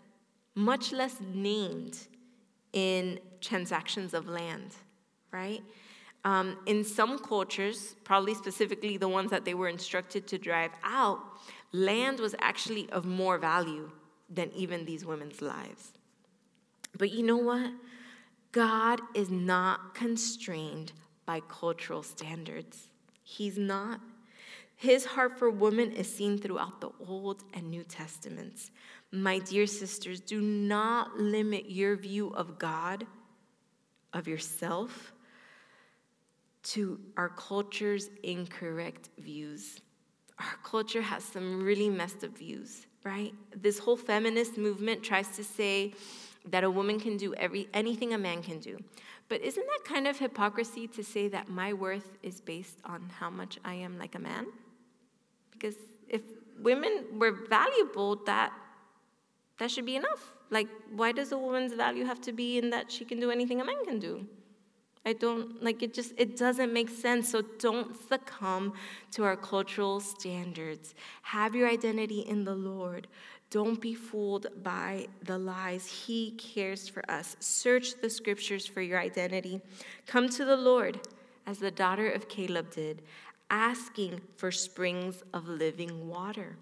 much 0.56 0.92
less 0.92 1.18
named 1.34 2.08
in 2.72 3.20
transactions 3.42 4.14
of 4.14 4.28
land, 4.28 4.76
right? 5.32 5.62
Um, 6.26 6.58
in 6.66 6.84
some 6.84 7.20
cultures, 7.20 7.96
probably 8.04 8.34
specifically 8.34 8.98
the 8.98 9.10
ones 9.10 9.30
that 9.32 9.44
they 9.44 9.54
were 9.54 9.68
instructed 9.68 10.26
to 10.28 10.38
drive 10.38 10.72
out, 10.84 11.20
land 11.74 12.20
was 12.20 12.34
actually 12.40 12.90
of 12.92 13.06
more 13.06 13.38
value 13.38 13.92
than 14.30 14.52
even 14.54 14.86
these 14.86 15.06
women's 15.06 15.42
lives. 15.42 15.92
But 16.98 17.12
you 17.12 17.24
know 17.24 17.38
what? 17.38 17.72
God 18.52 19.02
is 19.16 19.30
not 19.30 19.96
constrained 19.96 20.94
by 21.26 21.42
cultural 21.42 22.04
standards. 22.04 22.88
He's 23.24 23.58
not. 23.58 24.00
His 24.76 25.06
heart 25.06 25.38
for 25.40 25.50
women 25.50 25.92
is 25.92 26.14
seen 26.14 26.38
throughout 26.38 26.82
the 26.82 26.90
Old 27.08 27.44
and 27.54 27.70
New 27.70 27.84
Testaments. 27.84 28.72
My 29.12 29.40
dear 29.40 29.66
sisters, 29.68 30.20
do 30.20 30.42
not 30.42 31.18
limit 31.18 31.70
your 31.70 31.96
view 31.96 32.30
of 32.30 32.58
God, 32.60 33.06
of 34.12 34.28
yourself, 34.28 35.14
to 36.64 37.00
our 37.18 37.30
culture's 37.30 38.10
incorrect 38.24 39.10
views. 39.18 39.80
Our 40.40 40.58
culture 40.64 41.02
has 41.02 41.24
some 41.24 41.62
really 41.62 41.90
messed 41.90 42.24
up 42.24 42.38
views, 42.38 42.88
right? 43.04 43.34
This 43.56 43.80
whole 43.80 43.98
feminist 43.98 44.58
movement 44.58 45.04
tries 45.04 45.36
to 45.36 45.44
say 45.44 45.94
that 46.50 46.64
a 46.64 46.72
woman 46.72 47.00
can 47.00 47.18
do 47.18 47.34
every 47.36 47.68
anything 47.74 48.14
a 48.14 48.18
man 48.18 48.42
can 48.42 48.60
do. 48.60 48.78
But 49.30 49.42
isn't 49.42 49.66
that 49.66 49.86
kind 49.86 50.08
of 50.08 50.20
hypocrisy 50.20 50.88
to 50.88 51.04
say 51.04 51.28
that 51.30 51.50
my 51.50 51.74
worth 51.74 52.18
is 52.22 52.42
based 52.42 52.80
on 52.84 53.10
how 53.20 53.30
much 53.30 53.60
I 53.64 53.76
am 53.76 53.98
like 53.98 54.16
a 54.16 54.20
man? 54.20 54.48
Because 55.64 55.80
if 56.10 56.24
women 56.60 57.06
were 57.18 57.32
valuable, 57.32 58.18
that 58.26 58.52
that 59.60 59.72
should 59.72 59.86
be 59.86 59.96
enough. 59.96 60.34
Like, 60.50 60.68
why 60.94 61.14
does 61.14 61.32
a 61.32 61.38
woman's 61.38 61.74
value 61.74 62.04
have 62.04 62.20
to 62.22 62.34
be 62.34 62.58
in 62.58 62.70
that 62.72 62.92
she 62.92 63.06
can 63.06 63.18
do 63.20 63.32
anything 63.32 63.62
a 63.62 63.66
man 63.66 63.86
can 63.86 63.98
do? 63.98 64.28
I 65.06 65.14
don't 65.14 65.64
like 65.64 65.82
it 65.82 65.94
just 65.94 66.14
it 66.18 66.36
doesn't 66.36 66.74
make 66.74 66.90
sense. 66.90 67.30
So 67.30 67.44
don't 67.60 67.96
succumb 68.10 68.74
to 69.12 69.24
our 69.24 69.38
cultural 69.38 70.02
standards. 70.02 70.96
Have 71.22 71.56
your 71.56 71.70
identity 71.70 72.22
in 72.22 72.44
the 72.44 72.56
Lord. 72.56 73.08
Don't 73.50 73.80
be 73.80 73.94
fooled 73.94 74.48
by 74.64 75.08
the 75.24 75.38
lies. 75.38 75.86
He 75.88 76.32
cares 76.32 76.90
for 76.90 77.10
us. 77.10 77.38
Search 77.40 78.02
the 78.02 78.10
scriptures 78.10 78.66
for 78.66 78.82
your 78.82 79.00
identity. 79.00 79.62
Come 80.08 80.28
to 80.30 80.44
the 80.44 80.58
Lord 80.58 81.00
as 81.46 81.60
the 81.60 81.72
daughter 81.72 82.10
of 82.10 82.28
Caleb 82.28 82.72
did, 82.72 83.02
asking 83.54 84.20
for 84.36 84.52
springs 84.52 85.22
of 85.32 85.48
living 85.48 86.08
water. 86.08 86.58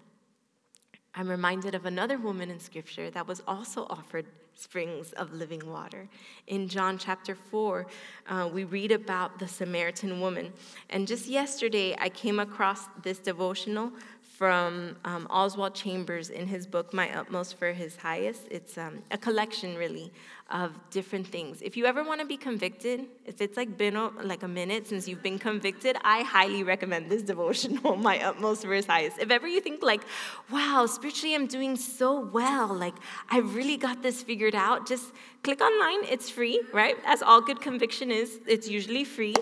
I'm 1.14 1.26
reminded 1.26 1.74
of 1.74 1.86
another 1.86 2.18
woman 2.18 2.50
in 2.50 2.60
scripture 2.60 3.10
that 3.12 3.26
was 3.26 3.42
also 3.48 3.86
offered 3.88 4.26
springs 4.54 5.14
of 5.14 5.32
living 5.32 5.62
water. 5.66 6.06
In 6.48 6.68
John 6.68 6.98
chapter 6.98 7.34
4, 7.34 7.86
uh, 8.28 8.50
we 8.52 8.64
read 8.64 8.92
about 8.92 9.38
the 9.38 9.48
Samaritan 9.48 10.20
woman. 10.20 10.52
And 10.90 11.08
just 11.08 11.28
yesterday, 11.28 11.96
I 11.98 12.10
came 12.10 12.38
across 12.38 12.88
this 13.02 13.18
devotional 13.18 13.90
from 14.36 14.96
um, 15.04 15.26
Oswald 15.30 15.74
Chambers 15.74 16.30
in 16.30 16.46
his 16.46 16.66
book, 16.66 16.92
My 16.92 17.14
Utmost 17.16 17.58
for 17.58 17.72
His 17.72 17.96
Highest. 17.96 18.42
It's 18.50 18.78
um, 18.78 19.02
a 19.10 19.18
collection, 19.18 19.76
really, 19.76 20.10
of 20.50 20.72
different 20.90 21.26
things. 21.26 21.60
If 21.62 21.76
you 21.76 21.84
ever 21.86 22.02
want 22.02 22.20
to 22.20 22.26
be 22.26 22.36
convicted, 22.36 23.04
if 23.26 23.40
it's 23.40 23.56
like 23.56 23.76
been 23.76 23.94
a, 23.94 24.08
like 24.22 24.42
a 24.42 24.48
minute 24.48 24.86
since 24.86 25.06
you've 25.06 25.22
been 25.22 25.38
convicted, 25.38 25.96
I 26.02 26.22
highly 26.22 26.62
recommend 26.62 27.10
this 27.10 27.22
devotional, 27.22 27.96
My 28.08 28.22
Utmost 28.22 28.62
for 28.62 28.72
His 28.72 28.86
Highest. 28.86 29.18
If 29.18 29.30
ever 29.30 29.46
you 29.46 29.60
think 29.60 29.82
like, 29.82 30.02
wow, 30.50 30.86
spiritually 30.86 31.34
I'm 31.34 31.46
doing 31.46 31.76
so 31.76 32.18
well, 32.18 32.72
like 32.72 32.94
I 33.30 33.38
really 33.38 33.76
got 33.76 34.02
this 34.02 34.22
figured 34.22 34.54
out, 34.54 34.88
just 34.88 35.12
click 35.42 35.60
online. 35.60 36.04
It's 36.04 36.30
free, 36.30 36.62
right? 36.72 36.96
As 37.04 37.22
all 37.22 37.40
good 37.40 37.60
conviction 37.60 38.10
is, 38.10 38.40
it's 38.46 38.68
usually 38.68 39.04
free. 39.04 39.34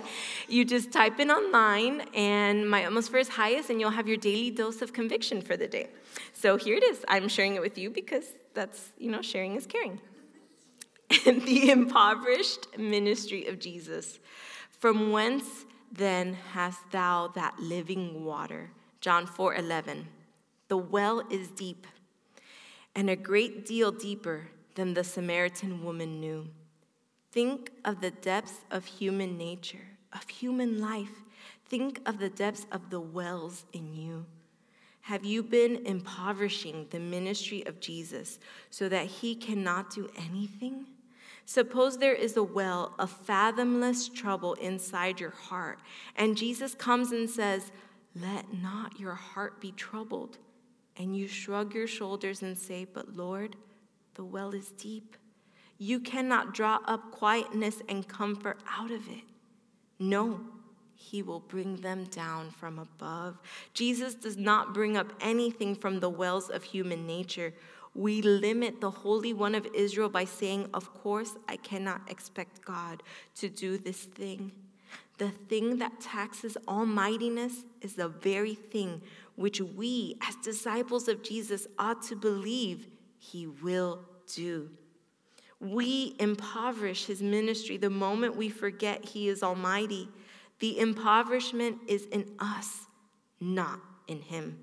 You 0.48 0.64
just 0.64 0.90
type 0.90 1.20
in 1.20 1.30
online 1.30 2.02
and 2.14 2.68
My 2.68 2.84
Utmost 2.86 3.10
for 3.10 3.18
His 3.18 3.28
Highest, 3.28 3.70
and 3.70 3.80
you'll 3.80 3.90
have 3.90 4.08
your 4.08 4.16
daily 4.16 4.50
dose 4.50 4.82
of 4.82 4.92
conviction 4.92 5.42
for 5.42 5.56
the 5.56 5.68
day. 5.68 5.88
So 6.32 6.56
here 6.56 6.76
it 6.76 6.84
is. 6.84 7.04
I'm 7.08 7.28
sharing 7.28 7.54
it 7.54 7.60
with 7.60 7.76
you 7.76 7.90
because 7.90 8.24
that's, 8.54 8.90
you 8.98 9.10
know, 9.10 9.22
sharing 9.22 9.56
is 9.56 9.66
caring. 9.66 10.00
and 11.26 11.42
the 11.46 11.70
impoverished 11.70 12.78
ministry 12.78 13.46
of 13.46 13.58
Jesus. 13.58 14.18
From 14.70 15.12
whence 15.12 15.66
then 15.92 16.34
hast 16.52 16.90
thou 16.90 17.28
that 17.34 17.58
living 17.58 18.24
water? 18.24 18.70
John 19.00 19.26
4 19.26 19.56
11. 19.56 20.06
The 20.68 20.76
well 20.76 21.24
is 21.30 21.48
deep, 21.48 21.86
and 22.94 23.10
a 23.10 23.16
great 23.16 23.66
deal 23.66 23.90
deeper 23.90 24.50
than 24.74 24.94
the 24.94 25.04
Samaritan 25.04 25.85
woman 25.85 26.20
knew. 26.20 26.48
Think 27.33 27.70
of 27.85 28.00
the 28.00 28.11
depths 28.11 28.61
of 28.70 28.85
human 28.85 29.38
nature, 29.38 29.87
of 30.12 30.28
human 30.28 30.80
life. 30.80 31.22
Think 31.66 32.00
of 32.06 32.18
the 32.18 32.28
depths 32.28 32.66
of 32.72 32.90
the 32.90 33.00
wells 33.00 33.64
in 33.72 33.94
you. 33.94 34.26
Have 35.02 35.24
you 35.24 35.42
been 35.42 35.87
impoverishing 35.87 36.87
the 36.90 37.00
ministry 37.00 37.64
of 37.66 37.80
Jesus 37.80 38.38
so 38.70 38.88
that 38.88 39.06
he 39.06 39.35
cannot 39.35 39.94
do 39.94 40.11
anything? 40.16 40.87
Suppose 41.46 41.98
there 41.98 42.14
is 42.14 42.37
a 42.37 42.42
well 42.42 42.94
of 42.98 43.11
fathomless 43.11 44.09
trouble 44.09 44.54
inside 44.54 45.18
your 45.18 45.30
heart, 45.30 45.80
and 46.16 46.37
Jesus 46.37 46.74
comes 46.74 47.12
and 47.12 47.28
says, 47.28 47.72
Let 48.14 48.54
not 48.54 49.00
your 49.00 49.14
heart 49.14 49.61
be 49.61 49.72
troubled. 49.72 50.38
And 50.96 51.16
you 51.16 51.26
shrug 51.26 51.74
your 51.74 51.87
shoulders 51.87 52.42
and 52.42 52.56
say, 52.56 52.85
But 52.85 53.16
Lord, 53.16 53.56
the 54.14 54.24
well 54.24 54.54
is 54.54 54.70
deep. 54.70 55.16
You 55.78 56.00
cannot 56.00 56.54
draw 56.54 56.78
up 56.84 57.10
quietness 57.10 57.82
and 57.88 58.06
comfort 58.06 58.60
out 58.68 58.90
of 58.90 59.08
it. 59.08 59.24
No, 59.98 60.40
he 60.94 61.22
will 61.22 61.40
bring 61.40 61.76
them 61.76 62.04
down 62.04 62.50
from 62.50 62.78
above. 62.78 63.38
Jesus 63.72 64.14
does 64.14 64.36
not 64.36 64.74
bring 64.74 64.96
up 64.96 65.12
anything 65.20 65.74
from 65.74 66.00
the 66.00 66.10
wells 66.10 66.50
of 66.50 66.62
human 66.64 67.06
nature 67.06 67.54
we 67.94 68.22
limit 68.22 68.80
the 68.80 68.90
Holy 68.90 69.32
One 69.32 69.54
of 69.54 69.66
Israel 69.74 70.08
by 70.08 70.24
saying, 70.24 70.68
Of 70.72 70.92
course, 70.94 71.36
I 71.48 71.56
cannot 71.56 72.08
expect 72.08 72.64
God 72.64 73.02
to 73.36 73.48
do 73.48 73.78
this 73.78 74.04
thing. 74.04 74.52
The 75.18 75.30
thing 75.30 75.78
that 75.78 76.00
taxes 76.00 76.56
almightiness 76.68 77.64
is 77.82 77.94
the 77.94 78.08
very 78.08 78.54
thing 78.54 79.02
which 79.36 79.60
we, 79.60 80.16
as 80.26 80.36
disciples 80.36 81.08
of 81.08 81.22
Jesus, 81.22 81.66
ought 81.78 82.02
to 82.04 82.16
believe 82.16 82.86
he 83.20 83.46
will 83.46 84.00
do. 84.35 84.70
We 85.61 86.16
impoverish 86.18 87.04
his 87.04 87.22
ministry 87.22 87.76
the 87.76 87.90
moment 87.90 88.35
we 88.35 88.48
forget 88.48 89.04
he 89.04 89.28
is 89.28 89.42
almighty. 89.42 90.09
The 90.59 90.78
impoverishment 90.78 91.78
is 91.87 92.06
in 92.06 92.33
us, 92.38 92.87
not 93.38 93.80
in 94.09 94.22
him. 94.22 94.59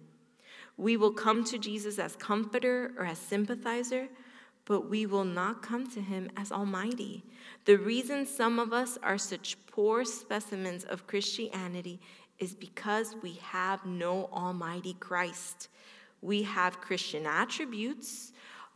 We 0.76 0.98
will 0.98 1.12
come 1.12 1.43
to 1.46 1.60
Jesus 1.60 2.00
as 2.00 2.15
comforter 2.15 2.93
or 2.98 3.06
as 3.06 3.20
sympathizer, 3.20 4.08
but 4.65 4.89
we 4.89 5.06
will 5.06 5.24
not 5.24 5.62
come 5.62 5.89
to 5.91 6.02
him 6.02 6.30
as 6.36 6.52
almighty. 6.52 7.24
The 7.65 7.78
reason 7.78 8.26
some 8.26 8.58
of 8.58 8.74
us 8.74 8.98
are 9.04 9.20
such 9.20 9.56
poor 9.67 10.04
specimens 10.04 10.84
of 10.84 11.06
Christianity 11.06 12.00
is 12.39 12.56
because 12.56 13.15
we 13.22 13.34
have 13.43 13.86
no 13.86 14.30
almighty 14.34 14.96
Christ. 15.00 15.70
We 16.22 16.41
have 16.43 16.82
Christian 16.82 17.28
attributes 17.28 18.34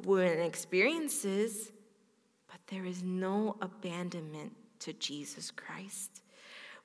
and 0.07 0.41
experiences, 0.41 1.71
but 2.47 2.59
there 2.67 2.85
is 2.85 3.03
no 3.03 3.57
abandonment 3.61 4.53
to 4.79 4.93
Jesus 4.93 5.51
Christ. 5.51 6.21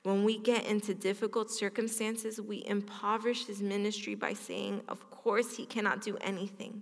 When 0.03 0.23
we 0.23 0.37
get 0.37 0.65
into 0.65 0.93
difficult 0.93 1.51
circumstances, 1.51 2.39
we 2.39 2.63
impoverish 2.65 3.45
his 3.45 3.61
ministry 3.61 4.15
by 4.15 4.33
saying, 4.33 4.81
Of 4.87 5.09
course, 5.09 5.57
he 5.57 5.65
cannot 5.65 6.01
do 6.01 6.17
anything. 6.21 6.81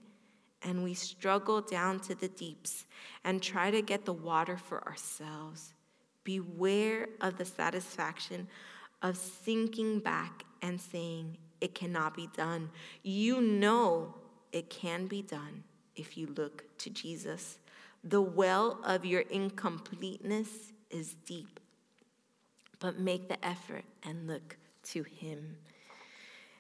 And 0.62 0.84
we 0.84 0.93
struggle 0.93 1.62
down 1.62 2.00
to 2.02 2.15
the 2.15 2.28
deeps 2.28 2.86
and 3.24 3.41
try 3.41 3.71
to 3.71 3.82
get 3.82 4.06
the 4.06 4.13
water 4.13 4.58
for 4.58 4.86
ourselves. 4.88 5.74
Beware 6.24 7.08
of 7.21 7.38
the 7.38 7.45
satisfaction 7.45 8.48
of 9.02 9.15
sinking 9.15 10.00
back 10.00 10.43
and 10.62 10.82
saying, 10.82 11.38
it 11.62 11.74
cannot 11.74 12.15
be 12.15 12.28
done. 12.36 12.69
You 13.04 13.41
know 13.41 14.13
it 14.52 14.69
can 14.69 15.08
be 15.08 15.21
done 15.21 15.63
if 15.95 16.17
you 16.17 16.27
look 16.36 16.63
to 16.79 16.89
Jesus. 16.89 17.60
The 18.03 18.21
well 18.21 18.79
of 18.84 19.05
your 19.05 19.21
incompleteness 19.21 20.73
is 20.89 21.15
deep, 21.25 21.60
but 22.79 22.99
make 22.99 23.27
the 23.27 23.43
effort 23.45 23.84
and 24.03 24.27
look 24.27 24.58
to 24.84 25.03
Him. 25.03 25.58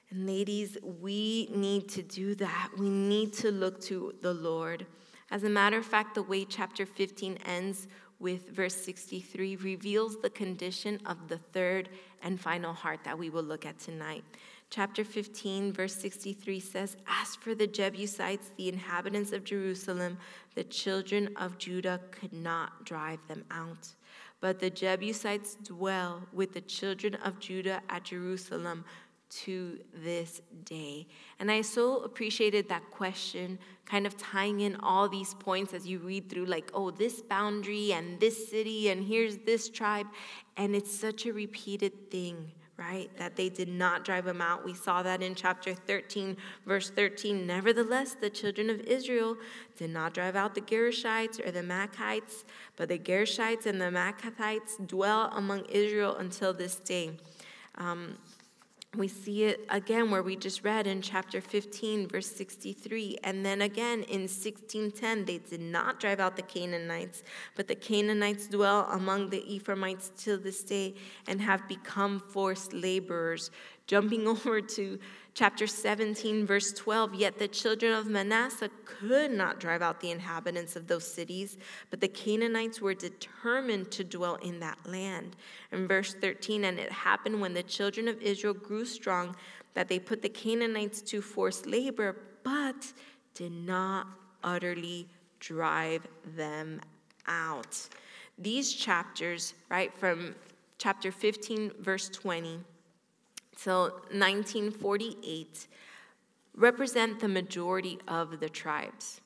And 0.09 0.25
ladies, 0.25 0.77
we 1.01 1.49
need 1.53 1.89
to 1.89 2.01
do 2.01 2.35
that. 2.35 2.69
We 2.77 2.89
need 2.89 3.33
to 3.33 3.51
look 3.51 3.81
to 3.81 4.13
the 4.21 4.33
Lord. 4.33 4.85
As 5.31 5.43
a 5.43 5.49
matter 5.49 5.77
of 5.77 5.85
fact, 5.85 6.15
the 6.15 6.23
way 6.23 6.45
chapter 6.45 6.85
15 6.85 7.37
ends 7.45 7.87
with 8.19 8.49
verse 8.49 8.75
63 8.75 9.57
reveals 9.57 10.17
the 10.21 10.29
condition 10.29 10.99
of 11.05 11.27
the 11.27 11.37
third 11.37 11.89
and 12.23 12.39
final 12.39 12.73
heart 12.73 13.01
that 13.03 13.17
we 13.17 13.29
will 13.29 13.43
look 13.43 13.65
at 13.65 13.77
tonight. 13.79 14.23
Chapter 14.69 15.03
15, 15.03 15.71
verse 15.71 15.95
63 15.95 16.59
says, 16.59 16.97
As 17.07 17.35
for 17.35 17.55
the 17.55 17.67
Jebusites, 17.67 18.49
the 18.57 18.67
inhabitants 18.67 19.31
of 19.31 19.43
Jerusalem, 19.43 20.17
the 20.55 20.63
children 20.63 21.29
of 21.37 21.57
Judah 21.57 22.01
could 22.11 22.33
not 22.33 22.83
drive 22.83 23.19
them 23.27 23.45
out. 23.51 23.95
But 24.41 24.59
the 24.59 24.69
Jebusites 24.69 25.55
dwell 25.63 26.27
with 26.33 26.53
the 26.53 26.61
children 26.61 27.15
of 27.15 27.39
Judah 27.39 27.81
at 27.89 28.03
Jerusalem 28.03 28.83
to 29.29 29.79
this 29.93 30.41
day. 30.63 31.07
And 31.39 31.51
I 31.51 31.61
so 31.61 32.03
appreciated 32.03 32.69
that 32.69 32.89
question, 32.91 33.57
kind 33.85 34.05
of 34.05 34.17
tying 34.17 34.61
in 34.61 34.75
all 34.77 35.09
these 35.09 35.33
points 35.35 35.73
as 35.73 35.87
you 35.87 35.99
read 35.99 36.29
through, 36.29 36.45
like, 36.45 36.69
oh, 36.73 36.91
this 36.91 37.21
boundary 37.21 37.93
and 37.93 38.19
this 38.19 38.49
city, 38.49 38.89
and 38.89 39.03
here's 39.03 39.37
this 39.37 39.69
tribe. 39.69 40.07
And 40.57 40.75
it's 40.75 40.93
such 40.93 41.25
a 41.25 41.33
repeated 41.33 42.11
thing 42.11 42.51
right? 42.77 43.09
That 43.17 43.35
they 43.35 43.49
did 43.49 43.69
not 43.69 44.03
drive 44.03 44.25
them 44.25 44.41
out. 44.41 44.65
We 44.65 44.73
saw 44.73 45.01
that 45.03 45.21
in 45.21 45.33
chapter 45.33 45.73
13, 45.73 46.35
verse 46.65 46.89
13. 46.89 47.47
Nevertheless, 47.47 48.15
the 48.19 48.29
children 48.29 48.69
of 48.69 48.81
Israel 48.81 49.37
did 49.77 49.91
not 49.91 50.13
drive 50.13 50.35
out 50.35 50.55
the 50.55 50.61
Gerishites 50.61 51.45
or 51.45 51.51
the 51.51 51.61
Machites, 51.61 52.43
but 52.75 52.89
the 52.89 52.99
Gerishites 52.99 53.65
and 53.65 53.79
the 53.79 53.85
Machathite 53.85 54.87
dwell 54.87 55.31
among 55.33 55.65
Israel 55.65 56.17
until 56.17 56.53
this 56.53 56.75
day. 56.75 57.11
Um, 57.75 58.17
we 58.97 59.07
see 59.07 59.43
it 59.43 59.65
again 59.69 60.09
where 60.11 60.23
we 60.23 60.35
just 60.35 60.63
read 60.63 60.87
in 60.87 61.01
chapter 61.01 61.41
15 61.41 62.07
verse 62.07 62.27
63 62.27 63.17
and 63.23 63.45
then 63.45 63.61
again 63.61 64.03
in 64.03 64.21
1610 64.21 65.25
they 65.25 65.37
did 65.37 65.61
not 65.61 65.99
drive 65.99 66.19
out 66.19 66.35
the 66.35 66.41
canaanites 66.41 67.23
but 67.55 67.67
the 67.67 67.75
canaanites 67.75 68.47
dwell 68.47 68.87
among 68.91 69.29
the 69.29 69.53
ephraimites 69.53 70.11
till 70.17 70.37
this 70.37 70.63
day 70.63 70.93
and 71.27 71.41
have 71.41 71.67
become 71.67 72.19
forced 72.19 72.73
laborers 72.73 73.51
jumping 73.87 74.27
over 74.35 74.61
to 74.61 74.99
chapter 75.35 75.67
17, 75.67 76.45
verse 76.47 76.71
12 76.71 77.13
Yet 77.13 77.37
the 77.37 77.47
children 77.47 77.93
of 77.93 78.07
Manasseh 78.07 78.71
could 78.85 79.31
not 79.31 79.59
drive 79.59 79.81
out 79.81 79.99
the 79.99 80.09
inhabitants 80.09 80.75
of 80.75 80.87
those 80.87 81.05
cities, 81.05 81.57
but 81.91 82.01
the 82.01 82.07
Canaanites 82.07 82.81
were 82.81 82.93
determined 82.93 83.91
to 83.91 84.03
dwell 84.03 84.35
in 84.35 84.59
that 84.61 84.79
land. 84.89 85.35
In 85.71 85.87
verse 85.87 86.15
13, 86.15 86.63
and 86.63 86.79
it 86.79 86.91
happened 86.91 87.39
when 87.39 87.53
the 87.53 87.63
children 87.63 88.07
of 88.07 88.19
Israel 88.21 88.53
grew 88.53 88.85
strong 88.85 89.35
that 89.73 89.89
they 89.89 89.99
put 89.99 90.21
the 90.21 90.29
Canaanites 90.29 91.01
to 91.01 91.21
forced 91.21 91.67
labor, 91.67 92.15
but 92.43 92.93
did 93.33 93.51
not 93.51 94.07
utterly 94.43 95.05
drive 95.41 96.07
them 96.35 96.79
out. 97.27 97.89
These 98.37 98.73
chapters, 98.73 99.53
right, 99.69 99.93
from 99.93 100.33
chapter 100.77 101.11
15, 101.11 101.71
verse 101.79 102.07
20 102.07 102.59
till 103.55 103.83
1948 104.11 105.67
represent 106.55 107.19
the 107.19 107.27
majority 107.27 107.99
of 108.07 108.39
the 108.39 108.49
tribes. 108.49 109.21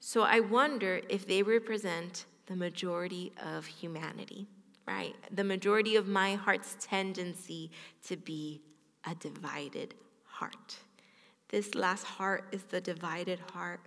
So 0.00 0.22
I 0.22 0.40
wonder 0.40 1.00
if 1.08 1.26
they 1.26 1.42
represent 1.42 2.26
the 2.46 2.56
majority 2.56 3.32
of 3.44 3.66
humanity, 3.66 4.46
right? 4.86 5.14
The 5.30 5.44
majority 5.44 5.96
of 5.96 6.08
my 6.08 6.34
heart's 6.34 6.76
tendency 6.80 7.70
to 8.06 8.16
be 8.16 8.60
a 9.04 9.14
divided 9.14 9.94
heart. 10.24 10.76
This 11.48 11.74
last 11.74 12.04
heart 12.04 12.44
is 12.52 12.62
the 12.64 12.80
divided 12.80 13.40
heart. 13.52 13.80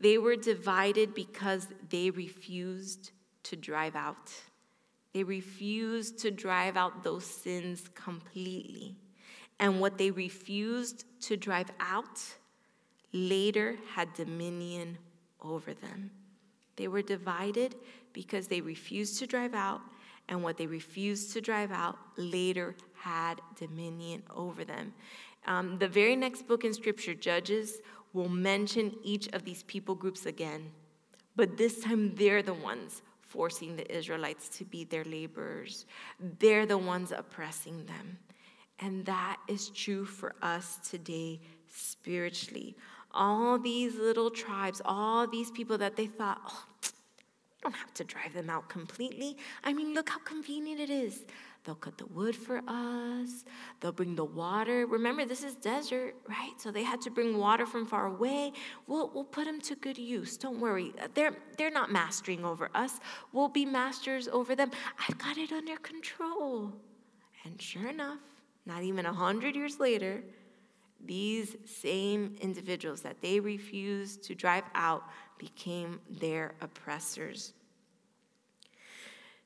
They 0.00 0.18
were 0.18 0.36
divided 0.36 1.14
because 1.14 1.68
they 1.90 2.10
refused 2.10 3.12
to 3.44 3.56
drive 3.56 3.94
out 3.94 4.32
they 5.12 5.24
refused 5.24 6.18
to 6.20 6.30
drive 6.30 6.76
out 6.76 7.02
those 7.02 7.24
sins 7.24 7.88
completely. 7.94 8.96
And 9.58 9.80
what 9.80 9.98
they 9.98 10.10
refused 10.10 11.04
to 11.22 11.36
drive 11.36 11.70
out 11.78 12.20
later 13.12 13.76
had 13.94 14.12
dominion 14.14 14.98
over 15.40 15.74
them. 15.74 16.10
They 16.76 16.88
were 16.88 17.02
divided 17.02 17.76
because 18.12 18.48
they 18.48 18.60
refused 18.60 19.18
to 19.18 19.26
drive 19.26 19.54
out, 19.54 19.80
and 20.28 20.42
what 20.42 20.56
they 20.56 20.66
refused 20.66 21.32
to 21.34 21.40
drive 21.40 21.70
out 21.70 21.98
later 22.16 22.74
had 22.94 23.40
dominion 23.58 24.22
over 24.34 24.64
them. 24.64 24.94
Um, 25.46 25.78
the 25.78 25.88
very 25.88 26.16
next 26.16 26.46
book 26.46 26.64
in 26.64 26.72
Scripture, 26.72 27.14
Judges, 27.14 27.80
will 28.12 28.28
mention 28.28 28.94
each 29.02 29.28
of 29.28 29.44
these 29.44 29.62
people 29.64 29.94
groups 29.94 30.26
again, 30.26 30.70
but 31.36 31.56
this 31.56 31.80
time 31.80 32.14
they're 32.14 32.42
the 32.42 32.54
ones 32.54 33.02
forcing 33.32 33.76
the 33.76 33.96
Israelites 33.96 34.48
to 34.58 34.64
be 34.64 34.84
their 34.84 35.04
laborers. 35.04 35.86
They're 36.38 36.66
the 36.66 36.78
ones 36.78 37.12
oppressing 37.12 37.86
them. 37.86 38.18
And 38.78 39.04
that 39.06 39.38
is 39.48 39.70
true 39.70 40.04
for 40.04 40.34
us 40.42 40.78
today 40.90 41.40
spiritually. 41.68 42.76
All 43.12 43.58
these 43.58 43.94
little 43.96 44.30
tribes, 44.30 44.82
all 44.84 45.26
these 45.26 45.50
people 45.50 45.78
that 45.78 45.96
they 45.96 46.06
thought, 46.06 46.40
oh, 46.46 46.64
don't 47.62 47.74
have 47.74 47.94
to 47.94 48.04
drive 48.04 48.34
them 48.34 48.50
out 48.50 48.68
completely. 48.68 49.36
I 49.64 49.72
mean, 49.72 49.94
look 49.94 50.08
how 50.08 50.18
convenient 50.18 50.80
it 50.80 50.90
is. 50.90 51.24
They'll 51.64 51.76
cut 51.76 51.96
the 51.96 52.06
wood 52.06 52.34
for 52.34 52.60
us. 52.66 53.44
They'll 53.80 53.92
bring 53.92 54.16
the 54.16 54.24
water. 54.24 54.84
Remember, 54.86 55.24
this 55.24 55.44
is 55.44 55.54
desert, 55.54 56.16
right? 56.28 56.52
So 56.58 56.72
they 56.72 56.82
had 56.82 57.00
to 57.02 57.10
bring 57.10 57.38
water 57.38 57.66
from 57.66 57.86
far 57.86 58.06
away. 58.06 58.52
We'll, 58.88 59.12
we'll 59.14 59.24
put 59.24 59.44
them 59.44 59.60
to 59.62 59.76
good 59.76 59.96
use. 59.96 60.36
Don't 60.36 60.58
worry. 60.58 60.92
They're, 61.14 61.36
they're 61.56 61.70
not 61.70 61.92
mastering 61.92 62.44
over 62.44 62.68
us. 62.74 62.98
We'll 63.32 63.48
be 63.48 63.64
masters 63.64 64.26
over 64.26 64.56
them. 64.56 64.72
I've 65.08 65.18
got 65.18 65.38
it 65.38 65.52
under 65.52 65.76
control. 65.76 66.72
And 67.44 67.62
sure 67.62 67.88
enough, 67.88 68.18
not 68.66 68.82
even 68.82 69.06
a 69.06 69.12
hundred 69.12 69.54
years 69.54 69.78
later, 69.78 70.24
these 71.04 71.56
same 71.64 72.36
individuals 72.40 73.00
that 73.02 73.20
they 73.20 73.40
refused 73.40 74.22
to 74.24 74.34
drive 74.34 74.64
out 74.74 75.04
became 75.38 76.00
their 76.08 76.54
oppressors. 76.60 77.52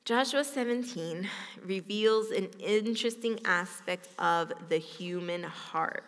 Joshua 0.05 0.43
17 0.43 1.27
reveals 1.65 2.31
an 2.31 2.47
interesting 2.59 3.39
aspect 3.43 4.07
of 4.19 4.53
the 4.69 4.77
human 4.77 5.43
heart. 5.43 6.05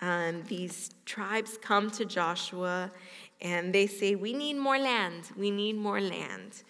Um, 0.00 0.42
these 0.44 0.90
tribes 1.04 1.58
come 1.60 1.90
to 1.90 2.04
Joshua 2.04 2.90
and 3.40 3.74
they 3.74 3.86
say, 3.86 4.14
We 4.14 4.32
need 4.32 4.54
more 4.54 4.78
land. 4.78 5.30
We 5.36 5.50
need 5.50 5.76
more 5.76 6.00
land. 6.00 6.62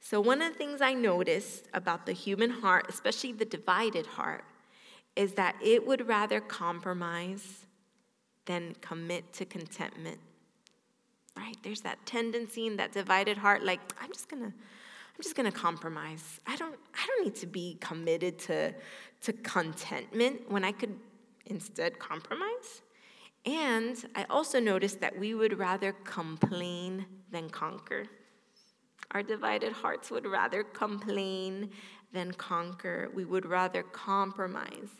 So, 0.00 0.20
one 0.20 0.40
of 0.42 0.52
the 0.52 0.58
things 0.58 0.80
I 0.80 0.94
noticed 0.94 1.68
about 1.74 2.06
the 2.06 2.12
human 2.12 2.50
heart, 2.50 2.86
especially 2.88 3.32
the 3.32 3.44
divided 3.44 4.06
heart, 4.06 4.44
is 5.14 5.34
that 5.34 5.54
it 5.62 5.86
would 5.86 6.08
rather 6.08 6.40
compromise 6.40 7.61
than 8.46 8.74
commit 8.80 9.32
to 9.34 9.44
contentment. 9.44 10.18
Right? 11.36 11.56
There's 11.62 11.80
that 11.82 12.04
tendency 12.04 12.66
in 12.66 12.76
that 12.76 12.92
divided 12.92 13.38
heart, 13.38 13.62
like, 13.64 13.80
I'm 14.00 14.12
just 14.12 14.28
gonna 14.28 14.52
I'm 15.14 15.22
just 15.22 15.36
to 15.36 15.50
compromise. 15.52 16.40
I 16.46 16.56
don't 16.56 16.76
I 16.94 17.06
don't 17.06 17.24
need 17.24 17.34
to 17.36 17.46
be 17.46 17.76
committed 17.80 18.38
to 18.40 18.74
to 19.22 19.32
contentment 19.32 20.50
when 20.50 20.64
I 20.64 20.72
could 20.72 20.98
instead 21.46 21.98
compromise. 21.98 22.82
And 23.44 23.96
I 24.14 24.24
also 24.30 24.60
noticed 24.60 25.00
that 25.00 25.18
we 25.18 25.34
would 25.34 25.58
rather 25.58 25.92
complain 26.04 27.06
than 27.30 27.50
conquer. 27.50 28.04
Our 29.10 29.22
divided 29.22 29.72
hearts 29.72 30.10
would 30.10 30.26
rather 30.26 30.62
complain 30.62 31.70
than 32.12 32.32
conquer. 32.32 33.10
We 33.12 33.24
would 33.24 33.44
rather 33.44 33.82
compromise 33.82 34.90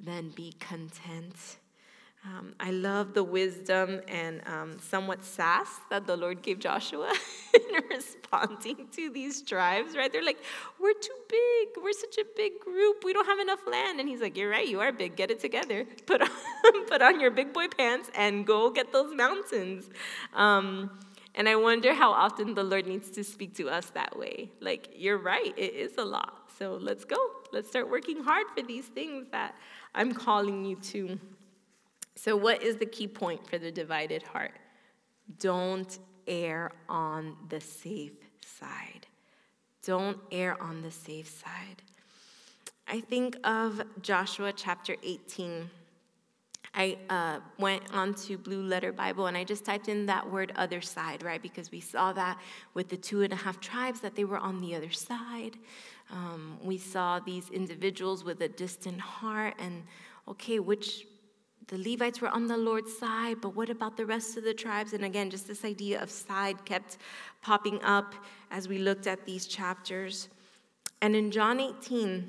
than 0.00 0.30
be 0.30 0.52
content. 0.58 1.58
Um, 2.26 2.54
I 2.58 2.72
love 2.72 3.14
the 3.14 3.22
wisdom 3.22 4.00
and 4.08 4.40
um, 4.46 4.78
somewhat 4.80 5.22
sass 5.22 5.68
that 5.90 6.08
the 6.08 6.16
Lord 6.16 6.42
gave 6.42 6.58
Joshua 6.58 7.12
in 7.54 7.84
responding 7.88 8.88
to 8.96 9.10
these 9.10 9.42
tribes, 9.42 9.96
right? 9.96 10.12
They're 10.12 10.24
like, 10.24 10.42
We're 10.80 10.94
too 10.94 11.16
big. 11.28 11.68
We're 11.80 11.92
such 11.92 12.18
a 12.18 12.24
big 12.36 12.58
group. 12.58 13.04
We 13.04 13.12
don't 13.12 13.26
have 13.26 13.38
enough 13.38 13.60
land. 13.70 14.00
And 14.00 14.08
he's 14.08 14.20
like, 14.20 14.36
You're 14.36 14.50
right. 14.50 14.66
You 14.66 14.80
are 14.80 14.90
big. 14.90 15.14
Get 15.14 15.30
it 15.30 15.40
together. 15.40 15.86
Put 16.06 16.22
on, 16.22 16.86
put 16.88 17.02
on 17.02 17.20
your 17.20 17.30
big 17.30 17.52
boy 17.52 17.68
pants 17.68 18.10
and 18.16 18.44
go 18.44 18.70
get 18.70 18.92
those 18.92 19.14
mountains. 19.14 19.88
Um, 20.34 20.98
and 21.36 21.48
I 21.48 21.54
wonder 21.54 21.94
how 21.94 22.10
often 22.10 22.54
the 22.54 22.64
Lord 22.64 22.86
needs 22.86 23.10
to 23.10 23.22
speak 23.22 23.54
to 23.56 23.68
us 23.68 23.90
that 23.90 24.18
way. 24.18 24.50
Like, 24.60 24.88
you're 24.96 25.18
right. 25.18 25.52
It 25.56 25.74
is 25.74 25.92
a 25.98 26.04
lot. 26.04 26.50
So 26.58 26.78
let's 26.80 27.04
go. 27.04 27.18
Let's 27.52 27.68
start 27.68 27.88
working 27.90 28.22
hard 28.22 28.46
for 28.56 28.62
these 28.62 28.86
things 28.86 29.26
that 29.32 29.54
I'm 29.94 30.12
calling 30.12 30.64
you 30.64 30.76
to. 30.76 31.18
So, 32.16 32.34
what 32.34 32.62
is 32.62 32.76
the 32.76 32.86
key 32.86 33.06
point 33.06 33.46
for 33.46 33.58
the 33.58 33.70
divided 33.70 34.22
heart? 34.22 34.52
Don't 35.38 35.98
err 36.26 36.72
on 36.88 37.36
the 37.48 37.60
safe 37.60 38.12
side. 38.44 39.06
Don't 39.84 40.18
err 40.32 40.60
on 40.60 40.82
the 40.82 40.90
safe 40.90 41.28
side. 41.28 41.82
I 42.88 43.00
think 43.00 43.36
of 43.44 43.82
Joshua 44.00 44.52
chapter 44.52 44.96
18. 45.02 45.70
I 46.74 46.98
uh, 47.08 47.40
went 47.58 47.82
onto 47.92 48.36
Blue 48.36 48.62
Letter 48.62 48.92
Bible 48.92 49.26
and 49.26 49.36
I 49.36 49.44
just 49.44 49.64
typed 49.64 49.88
in 49.88 50.06
that 50.06 50.30
word 50.30 50.52
other 50.56 50.80
side, 50.80 51.22
right? 51.22 51.40
Because 51.40 51.70
we 51.70 51.80
saw 51.80 52.12
that 52.12 52.38
with 52.74 52.88
the 52.88 52.96
two 52.96 53.22
and 53.22 53.32
a 53.32 53.36
half 53.36 53.60
tribes 53.60 54.00
that 54.00 54.14
they 54.14 54.24
were 54.24 54.36
on 54.38 54.60
the 54.60 54.74
other 54.74 54.90
side. 54.90 55.56
Um, 56.10 56.58
we 56.62 56.78
saw 56.78 57.18
these 57.18 57.50
individuals 57.50 58.24
with 58.24 58.40
a 58.42 58.48
distant 58.48 59.00
heart, 59.00 59.54
and 59.58 59.82
okay, 60.28 60.60
which 60.60 61.06
the 61.68 61.78
Levites 61.78 62.20
were 62.20 62.28
on 62.28 62.46
the 62.46 62.56
Lord's 62.56 62.96
side, 62.96 63.40
but 63.40 63.56
what 63.56 63.70
about 63.70 63.96
the 63.96 64.06
rest 64.06 64.36
of 64.36 64.44
the 64.44 64.54
tribes? 64.54 64.92
And 64.92 65.04
again, 65.04 65.30
just 65.30 65.48
this 65.48 65.64
idea 65.64 66.00
of 66.00 66.10
side 66.10 66.64
kept 66.64 66.98
popping 67.42 67.82
up 67.82 68.14
as 68.52 68.68
we 68.68 68.78
looked 68.78 69.08
at 69.08 69.26
these 69.26 69.46
chapters. 69.46 70.28
And 71.02 71.16
in 71.16 71.32
John 71.32 71.58
18, 71.58 72.28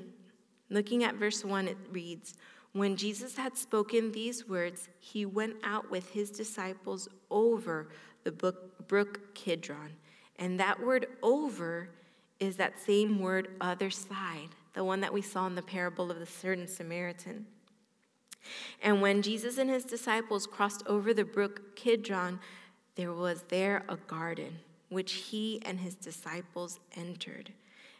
looking 0.70 1.04
at 1.04 1.14
verse 1.14 1.44
1, 1.44 1.68
it 1.68 1.76
reads, 1.92 2.34
When 2.72 2.96
Jesus 2.96 3.36
had 3.36 3.56
spoken 3.56 4.10
these 4.10 4.48
words, 4.48 4.88
he 4.98 5.24
went 5.24 5.56
out 5.62 5.88
with 5.88 6.10
his 6.10 6.32
disciples 6.32 7.08
over 7.30 7.88
the 8.24 8.32
brook 8.32 9.34
Kidron. 9.34 9.94
And 10.36 10.58
that 10.58 10.80
word 10.84 11.06
over 11.22 11.90
is 12.40 12.56
that 12.56 12.80
same 12.80 13.20
word, 13.20 13.48
other 13.60 13.90
side, 13.90 14.50
the 14.74 14.82
one 14.82 15.00
that 15.00 15.12
we 15.12 15.22
saw 15.22 15.46
in 15.46 15.54
the 15.54 15.62
parable 15.62 16.10
of 16.10 16.18
the 16.18 16.26
certain 16.26 16.66
Samaritan. 16.66 17.46
And 18.82 19.02
when 19.02 19.22
Jesus 19.22 19.58
and 19.58 19.70
his 19.70 19.84
disciples 19.84 20.46
crossed 20.46 20.82
over 20.86 21.12
the 21.12 21.24
brook 21.24 21.76
Kidron, 21.76 22.40
there 22.94 23.12
was 23.12 23.44
there 23.48 23.84
a 23.88 23.96
garden, 23.96 24.58
which 24.88 25.12
he 25.12 25.60
and 25.64 25.78
his 25.78 25.94
disciples 25.94 26.80
entered. 26.96 27.52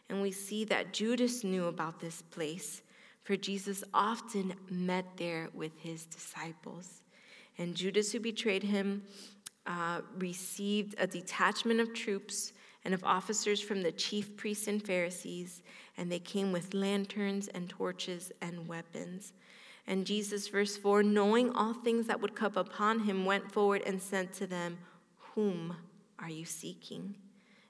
And 0.09 0.21
we 0.21 0.31
see 0.31 0.65
that 0.65 0.93
Judas 0.93 1.43
knew 1.43 1.65
about 1.65 1.99
this 1.99 2.21
place, 2.21 2.81
for 3.23 3.37
Jesus 3.37 3.83
often 3.93 4.53
met 4.69 5.05
there 5.17 5.49
with 5.53 5.77
his 5.79 6.05
disciples. 6.05 7.01
And 7.57 7.75
Judas, 7.75 8.11
who 8.11 8.19
betrayed 8.19 8.63
him, 8.63 9.03
uh, 9.67 10.01
received 10.17 10.95
a 10.97 11.05
detachment 11.05 11.79
of 11.79 11.93
troops 11.93 12.53
and 12.85 12.93
of 12.93 13.03
officers 13.03 13.61
from 13.61 13.83
the 13.83 13.91
chief 13.91 14.35
priests 14.35 14.67
and 14.67 14.83
Pharisees, 14.83 15.61
and 15.97 16.11
they 16.11 16.19
came 16.19 16.51
with 16.51 16.73
lanterns 16.73 17.49
and 17.49 17.69
torches 17.69 18.31
and 18.41 18.67
weapons. 18.67 19.33
And 19.89 20.05
Jesus, 20.05 20.47
verse 20.47 20.77
4, 20.77 21.01
knowing 21.01 21.49
all 21.55 21.73
things 21.73 22.05
that 22.05 22.21
would 22.21 22.35
come 22.35 22.55
upon 22.55 22.99
him, 22.99 23.25
went 23.25 23.51
forward 23.51 23.81
and 23.87 23.99
said 23.99 24.31
to 24.33 24.45
them, 24.45 24.77
Whom 25.33 25.75
are 26.19 26.29
you 26.29 26.45
seeking? 26.45 27.15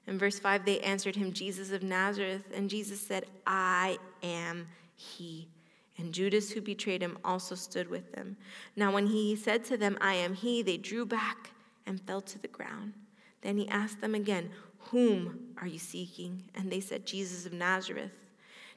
In 0.06 0.18
verse 0.18 0.38
5, 0.38 0.66
they 0.66 0.80
answered 0.80 1.16
him, 1.16 1.32
Jesus 1.32 1.72
of 1.72 1.82
Nazareth. 1.82 2.44
And 2.54 2.68
Jesus 2.68 3.00
said, 3.00 3.24
I 3.46 3.96
am 4.22 4.68
he. 4.96 5.48
And 5.96 6.12
Judas, 6.12 6.50
who 6.50 6.60
betrayed 6.60 7.00
him, 7.00 7.16
also 7.24 7.54
stood 7.54 7.88
with 7.88 8.12
them. 8.12 8.36
Now, 8.76 8.92
when 8.92 9.06
he 9.06 9.34
said 9.34 9.64
to 9.64 9.78
them, 9.78 9.96
I 10.02 10.12
am 10.14 10.34
he, 10.34 10.60
they 10.60 10.76
drew 10.76 11.06
back 11.06 11.52
and 11.86 12.02
fell 12.02 12.20
to 12.20 12.38
the 12.38 12.48
ground. 12.48 12.92
Then 13.40 13.56
he 13.56 13.66
asked 13.68 14.02
them 14.02 14.14
again, 14.14 14.50
Whom 14.90 15.54
are 15.58 15.66
you 15.66 15.78
seeking? 15.78 16.44
And 16.54 16.70
they 16.70 16.80
said, 16.80 17.06
Jesus 17.06 17.46
of 17.46 17.54
Nazareth. 17.54 18.12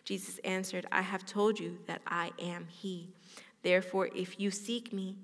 Jesus 0.06 0.38
answered, 0.40 0.86
I 0.92 1.02
have 1.02 1.26
told 1.26 1.60
you 1.60 1.78
that 1.88 2.02
I 2.08 2.32
am 2.40 2.68
he. 2.70 3.10
Therefore, 3.64 4.10
if 4.16 4.40
you 4.40 4.52
seek 4.52 4.94
me, 4.94 5.18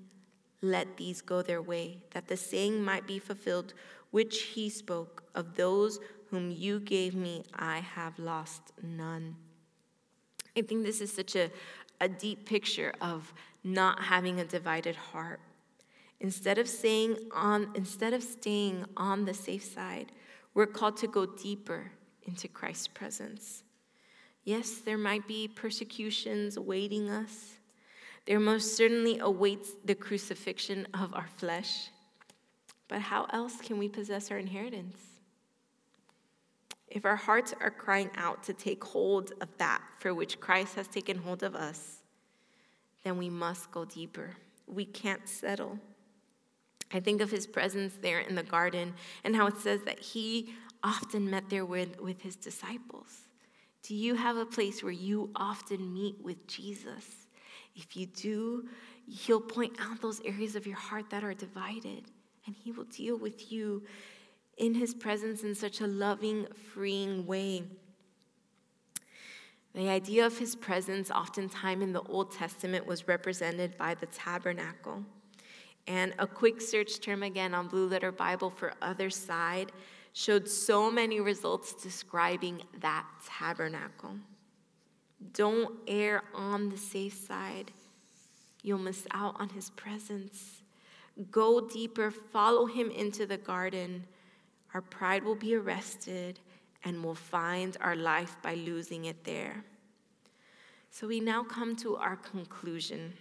let 0.62 0.96
these 0.96 1.20
go 1.22 1.42
their 1.42 1.62
way, 1.62 2.02
that 2.12 2.28
the 2.28 2.36
saying 2.36 2.82
might 2.82 3.06
be 3.06 3.18
fulfilled 3.18 3.74
which 4.10 4.42
he 4.42 4.68
spoke 4.68 5.22
of 5.34 5.54
those 5.54 6.00
whom 6.30 6.50
you 6.50 6.80
gave 6.80 7.14
me, 7.14 7.44
I 7.54 7.78
have 7.78 8.18
lost 8.18 8.72
none. 8.82 9.36
I 10.56 10.62
think 10.62 10.84
this 10.84 11.00
is 11.00 11.12
such 11.12 11.36
a, 11.36 11.50
a 12.00 12.08
deep 12.08 12.46
picture 12.46 12.92
of 13.00 13.32
not 13.62 14.02
having 14.02 14.40
a 14.40 14.44
divided 14.44 14.96
heart. 14.96 15.40
Instead 16.20 16.58
of 16.58 16.68
saying 16.68 17.16
on 17.34 17.70
instead 17.74 18.12
of 18.12 18.22
staying 18.22 18.84
on 18.96 19.24
the 19.24 19.32
safe 19.32 19.64
side, 19.64 20.12
we're 20.54 20.66
called 20.66 20.96
to 20.98 21.06
go 21.06 21.24
deeper 21.24 21.92
into 22.24 22.46
Christ's 22.46 22.88
presence. 22.88 23.62
Yes, 24.44 24.78
there 24.78 24.98
might 24.98 25.26
be 25.26 25.48
persecutions 25.48 26.56
awaiting 26.56 27.08
us. 27.10 27.59
There 28.30 28.38
most 28.38 28.76
certainly 28.76 29.18
awaits 29.18 29.72
the 29.84 29.96
crucifixion 29.96 30.86
of 30.94 31.12
our 31.14 31.26
flesh. 31.38 31.88
But 32.86 33.00
how 33.00 33.26
else 33.32 33.56
can 33.56 33.76
we 33.76 33.88
possess 33.88 34.30
our 34.30 34.38
inheritance? 34.38 34.98
If 36.86 37.04
our 37.04 37.16
hearts 37.16 37.52
are 37.60 37.72
crying 37.72 38.08
out 38.14 38.44
to 38.44 38.52
take 38.52 38.84
hold 38.84 39.32
of 39.40 39.48
that 39.58 39.82
for 39.98 40.14
which 40.14 40.38
Christ 40.38 40.76
has 40.76 40.86
taken 40.86 41.18
hold 41.18 41.42
of 41.42 41.56
us, 41.56 42.02
then 43.02 43.18
we 43.18 43.28
must 43.28 43.72
go 43.72 43.84
deeper. 43.84 44.36
We 44.68 44.84
can't 44.84 45.28
settle. 45.28 45.80
I 46.92 47.00
think 47.00 47.20
of 47.20 47.32
his 47.32 47.48
presence 47.48 47.94
there 48.00 48.20
in 48.20 48.36
the 48.36 48.44
garden 48.44 48.94
and 49.24 49.34
how 49.34 49.48
it 49.48 49.56
says 49.56 49.80
that 49.86 49.98
he 49.98 50.54
often 50.84 51.28
met 51.28 51.50
there 51.50 51.64
with, 51.64 52.00
with 52.00 52.22
his 52.22 52.36
disciples. 52.36 53.26
Do 53.82 53.96
you 53.96 54.14
have 54.14 54.36
a 54.36 54.46
place 54.46 54.84
where 54.84 54.92
you 54.92 55.30
often 55.34 55.92
meet 55.92 56.22
with 56.22 56.46
Jesus? 56.46 57.19
If 57.74 57.96
you 57.96 58.06
do, 58.06 58.68
he'll 59.06 59.40
point 59.40 59.76
out 59.80 60.00
those 60.00 60.20
areas 60.24 60.56
of 60.56 60.66
your 60.66 60.76
heart 60.76 61.10
that 61.10 61.24
are 61.24 61.34
divided, 61.34 62.04
and 62.46 62.54
he 62.54 62.72
will 62.72 62.84
deal 62.84 63.16
with 63.16 63.50
you 63.52 63.82
in 64.56 64.74
his 64.74 64.94
presence 64.94 65.42
in 65.42 65.54
such 65.54 65.80
a 65.80 65.86
loving, 65.86 66.46
freeing 66.72 67.26
way. 67.26 67.64
The 69.74 69.88
idea 69.88 70.26
of 70.26 70.36
his 70.36 70.56
presence, 70.56 71.10
oftentimes 71.10 71.82
in 71.82 71.92
the 71.92 72.02
Old 72.02 72.32
Testament, 72.32 72.86
was 72.86 73.06
represented 73.06 73.78
by 73.78 73.94
the 73.94 74.06
tabernacle. 74.06 75.04
And 75.86 76.12
a 76.18 76.26
quick 76.26 76.60
search 76.60 77.00
term 77.00 77.22
again 77.22 77.54
on 77.54 77.68
Blue 77.68 77.88
Letter 77.88 78.12
Bible 78.12 78.50
for 78.50 78.74
other 78.82 79.10
side 79.10 79.72
showed 80.12 80.48
so 80.48 80.90
many 80.90 81.20
results 81.20 81.72
describing 81.74 82.62
that 82.80 83.06
tabernacle. 83.26 84.16
Don't 85.32 85.76
err 85.86 86.22
on 86.34 86.70
the 86.70 86.78
safe 86.78 87.14
side. 87.14 87.72
You'll 88.62 88.78
miss 88.78 89.06
out 89.12 89.40
on 89.40 89.50
his 89.50 89.70
presence. 89.70 90.62
Go 91.30 91.60
deeper, 91.60 92.10
follow 92.10 92.66
him 92.66 92.90
into 92.90 93.26
the 93.26 93.36
garden. 93.36 94.04
Our 94.74 94.80
pride 94.80 95.24
will 95.24 95.34
be 95.34 95.54
arrested, 95.54 96.38
and 96.84 97.04
we'll 97.04 97.14
find 97.14 97.76
our 97.80 97.96
life 97.96 98.36
by 98.42 98.54
losing 98.54 99.06
it 99.06 99.24
there. 99.24 99.64
So 100.90 101.06
we 101.06 101.20
now 101.20 101.42
come 101.42 101.76
to 101.76 101.96
our 101.96 102.16
conclusion. 102.16 103.12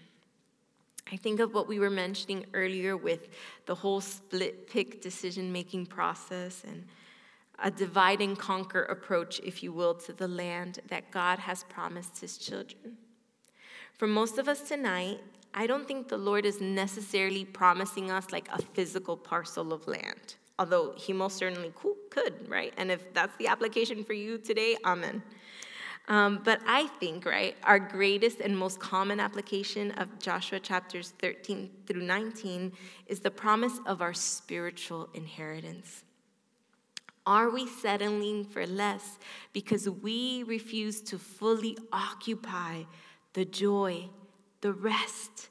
I 1.11 1.17
think 1.17 1.39
of 1.39 1.53
what 1.53 1.67
we 1.67 1.79
were 1.79 1.89
mentioning 1.89 2.45
earlier 2.53 2.95
with 2.95 3.29
the 3.65 3.75
whole 3.75 4.01
split 4.01 4.69
pick 4.69 5.01
decision 5.01 5.51
making 5.51 5.87
process 5.87 6.63
and 6.67 6.85
a 7.61 7.71
divide 7.71 8.21
and 8.21 8.37
conquer 8.37 8.83
approach, 8.83 9.39
if 9.43 9.63
you 9.63 9.71
will, 9.71 9.93
to 9.93 10.13
the 10.13 10.27
land 10.27 10.79
that 10.87 11.11
God 11.11 11.39
has 11.39 11.63
promised 11.63 12.19
his 12.19 12.37
children. 12.37 12.97
For 13.93 14.07
most 14.07 14.37
of 14.37 14.47
us 14.47 14.61
tonight, 14.61 15.19
I 15.53 15.67
don't 15.67 15.87
think 15.87 16.07
the 16.07 16.17
Lord 16.17 16.45
is 16.45 16.61
necessarily 16.61 17.43
promising 17.43 18.11
us 18.11 18.31
like 18.31 18.47
a 18.53 18.61
physical 18.61 19.17
parcel 19.17 19.73
of 19.73 19.87
land, 19.87 20.35
although 20.57 20.93
he 20.95 21.11
most 21.11 21.37
certainly 21.37 21.73
could, 22.09 22.33
right? 22.47 22.73
And 22.77 22.91
if 22.91 23.13
that's 23.13 23.35
the 23.37 23.47
application 23.47 24.03
for 24.03 24.13
you 24.13 24.37
today, 24.37 24.77
amen. 24.85 25.23
Um, 26.07 26.41
but 26.43 26.59
I 26.65 26.87
think, 26.99 27.25
right, 27.25 27.55
our 27.63 27.77
greatest 27.77 28.39
and 28.39 28.57
most 28.57 28.79
common 28.79 29.19
application 29.19 29.91
of 29.91 30.17
Joshua 30.19 30.59
chapters 30.59 31.13
13 31.19 31.69
through 31.85 32.01
19 32.01 32.71
is 33.05 33.19
the 33.19 33.29
promise 33.29 33.79
of 33.85 34.01
our 34.01 34.13
spiritual 34.13 35.09
inheritance. 35.13 36.03
Are 37.25 37.49
we 37.49 37.67
settling 37.67 38.45
for 38.45 38.65
less 38.65 39.19
because 39.53 39.89
we 39.89 40.43
refuse 40.43 41.01
to 41.01 41.19
fully 41.19 41.77
occupy 41.91 42.83
the 43.33 43.45
joy, 43.45 44.09
the 44.61 44.73
rest, 44.73 45.49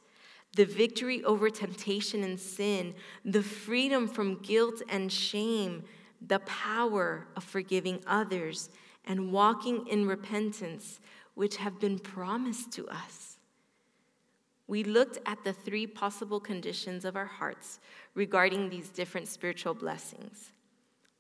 the 0.57 0.65
victory 0.65 1.23
over 1.25 1.51
temptation 1.51 2.25
and 2.25 2.39
sin, 2.39 2.95
the 3.25 3.43
freedom 3.43 4.09
from 4.09 4.37
guilt 4.37 4.83
and 4.89 5.13
shame, 5.13 5.85
the 6.27 6.41
power 6.41 7.29
of 7.37 7.45
forgiving 7.45 8.03
others? 8.07 8.71
and 9.09 9.33
walking 9.33 9.87
in 9.89 10.07
repentance, 10.07 11.01
which 11.35 11.57
have 11.57 11.81
been 11.81 11.99
promised 11.99 12.71
to 12.73 12.87
us. 12.89 13.39
We 14.67 14.85
looked 14.85 15.19
at 15.25 15.43
the 15.45 15.55
three 15.55 15.87
possible 15.87 16.39
conditions 16.39 17.07
of 17.07 17.17
our 17.17 17.25
hearts 17.25 17.81
regarding 18.15 18.69
these 18.69 18.91
different 18.91 19.27
spiritual 19.27 19.73
blessings. 19.73 20.53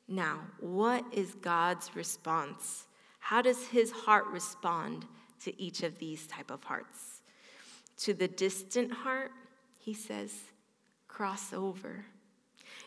Now, 0.09 0.41
what 0.59 1.05
is 1.13 1.35
God's 1.35 1.95
response? 1.95 2.87
How 3.19 3.43
does 3.43 3.67
his 3.67 3.91
heart 3.91 4.27
respond 4.29 5.05
to 5.45 5.61
each 5.61 5.83
of 5.83 5.99
these 5.99 6.27
type 6.27 6.51
of 6.51 6.65
hearts? 6.65 7.21
To 7.99 8.15
the 8.15 8.29
distant 8.29 8.91
heart, 8.91 9.33
he 9.79 9.93
says, 9.93 10.35
cross 11.09 11.53
over. 11.53 12.07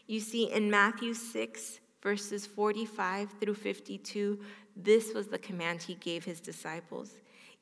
You 0.07 0.19
see, 0.19 0.51
in 0.51 0.71
Matthew 0.71 1.13
6, 1.13 1.79
verses 2.01 2.47
45 2.47 3.29
through 3.39 3.53
52, 3.53 4.39
this 4.75 5.13
was 5.13 5.27
the 5.27 5.37
command 5.37 5.83
he 5.83 5.95
gave 5.95 6.25
his 6.25 6.39
disciples. 6.39 7.13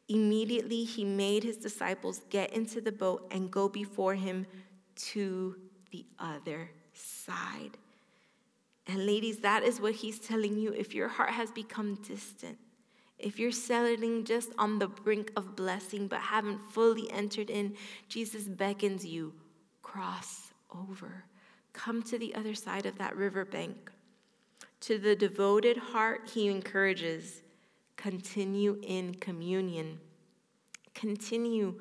Immediately, 0.07 0.85
he 0.85 1.03
made 1.03 1.43
his 1.43 1.57
disciples 1.57 2.21
get 2.29 2.53
into 2.53 2.81
the 2.81 2.91
boat 2.91 3.27
and 3.31 3.51
go 3.51 3.67
before 3.67 4.15
him 4.15 4.45
to 4.95 5.55
the 5.91 6.05
other 6.17 6.71
side. 6.93 7.77
And, 8.89 9.05
ladies, 9.05 9.37
that 9.37 9.61
is 9.63 9.79
what 9.79 9.93
he's 9.93 10.17
telling 10.17 10.57
you. 10.57 10.73
If 10.73 10.95
your 10.95 11.07
heart 11.07 11.29
has 11.29 11.51
become 11.51 11.99
distant, 12.01 12.57
if 13.19 13.37
you're 13.37 13.51
settling 13.51 14.25
just 14.25 14.51
on 14.57 14.79
the 14.79 14.87
brink 14.87 15.31
of 15.35 15.55
blessing 15.55 16.07
but 16.07 16.19
haven't 16.19 16.59
fully 16.71 17.11
entered 17.11 17.51
in, 17.51 17.75
Jesus 18.07 18.45
beckons 18.45 19.05
you 19.05 19.31
cross 19.83 20.53
over. 20.75 21.23
Come 21.71 22.01
to 22.03 22.17
the 22.17 22.33
other 22.33 22.55
side 22.55 22.87
of 22.87 22.97
that 22.97 23.15
riverbank. 23.15 23.91
To 24.81 24.97
the 24.97 25.15
devoted 25.15 25.77
heart, 25.77 26.29
he 26.33 26.47
encourages 26.47 27.43
continue 27.95 28.79
in 28.81 29.13
communion. 29.15 29.99
Continue 30.95 31.75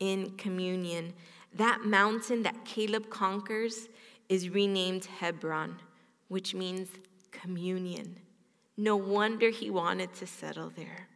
in 0.00 0.30
communion. 0.32 1.12
That 1.54 1.84
mountain 1.84 2.42
that 2.42 2.64
Caleb 2.64 3.10
conquers 3.10 3.88
is 4.28 4.48
renamed 4.48 5.04
Hebron, 5.04 5.76
which 6.28 6.54
means 6.54 6.88
communion. 7.30 8.16
No 8.76 8.96
wonder 8.96 9.50
he 9.50 9.70
wanted 9.70 10.14
to 10.14 10.26
settle 10.26 10.70
there. 10.70 11.08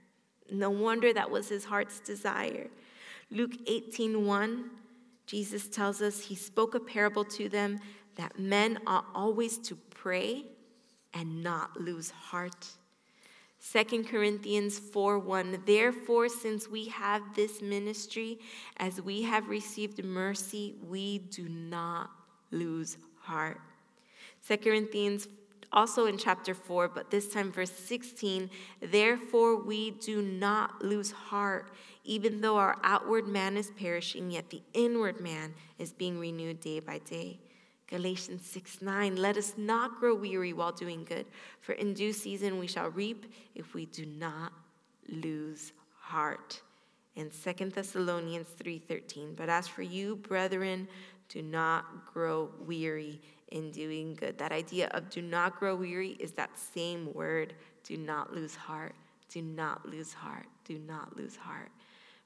No 0.51 0.71
wonder 0.71 1.13
that 1.13 1.31
was 1.31 1.49
his 1.49 1.65
heart's 1.65 2.01
desire. 2.01 2.69
Luke 3.31 3.57
18:1, 3.67 4.71
Jesus 5.27 5.69
tells 5.69 6.03
us 6.03 6.21
he 6.21 6.35
spoke 6.35 6.75
a 6.75 6.81
parable 6.81 7.25
to 7.25 7.49
them 7.49 7.81
that 8.17 8.39
men 8.39 8.79
ought 8.87 9.07
always 9.15 9.57
to 9.59 9.77
pray 9.91 10.45
and 11.15 11.43
not 11.43 11.81
lose 11.81 12.11
heart. 12.11 12.67
2 13.61 14.05
Corinthians 14.05 14.79
4 14.79 15.21
1. 15.21 15.63
Therefore, 15.65 16.29
since 16.29 16.69
we 16.69 16.87
have 16.89 17.23
this 17.35 17.63
ministry, 17.63 18.41
as 18.79 19.01
we 19.01 19.23
have 19.23 19.49
received 19.49 20.05
mercy, 20.05 20.75
we 20.83 21.19
do 21.19 21.49
not 21.49 22.11
lose 22.51 22.97
heart. 23.21 23.61
2 24.47 24.57
Corinthians 24.59 25.29
also 25.73 26.07
in 26.07 26.19
chapter 26.19 26.55
4, 26.55 26.89
but 26.89 27.11
this 27.11 27.29
time 27.29 27.51
verse 27.51 27.73
16. 27.73 28.51
Therefore, 28.81 29.57
we 29.63 29.93
do 29.93 30.21
not 30.21 30.85
lose 30.85 31.11
heart, 31.11 31.71
even 32.05 32.41
though 32.41 32.57
our 32.57 32.79
outward 32.83 33.27
man 33.27 33.57
is 33.57 33.71
perishing, 33.71 34.31
yet 34.31 34.51
the 34.51 34.63
inward 34.75 35.21
man 35.21 35.55
is 35.79 35.93
being 35.93 36.19
renewed 36.19 36.61
day 36.61 36.81
by 36.81 36.99
day. 36.99 37.39
Galatians 37.87 38.47
6 38.47 38.81
9, 38.81 39.17
let 39.17 39.37
us 39.37 39.55
not 39.57 40.01
grow 40.01 40.15
weary 40.15 40.53
while 40.53 40.73
doing 40.73 41.05
good, 41.05 41.27
for 41.61 41.73
in 41.73 41.95
due 41.95 42.13
season 42.13 42.59
we 42.59 42.67
shall 42.67 42.89
reap 42.89 43.27
if 43.55 43.75
we 43.75 43.87
do 43.87 44.07
not 44.07 44.53
lose 45.09 45.73
heart. 46.01 46.63
And 47.17 47.31
2 47.31 47.71
Thessalonians 47.71 48.49
3:13, 48.59 49.35
but 49.37 49.51
as 49.51 49.69
for 49.69 49.83
you, 49.83 50.17
brethren, 50.17 50.89
do 51.29 51.43
not 51.43 52.13
grow 52.13 52.51
weary 52.61 53.21
in 53.53 53.71
doing 53.71 54.15
good. 54.15 54.37
That 54.39 54.51
idea 54.51 54.89
of 54.89 55.09
do 55.09 55.23
not 55.23 55.59
grow 55.59 55.77
weary 55.77 56.17
is 56.19 56.33
that 56.33 56.59
same 56.59 57.13
word, 57.15 57.55
do 57.85 57.97
not 57.97 58.35
lose 58.35 58.57
heart, 58.57 58.95
do 59.29 59.41
not 59.43 59.89
lose 59.89 60.13
heart, 60.13 60.47
do 60.65 60.79
not 60.79 61.17
lose 61.17 61.37
heart 61.37 61.71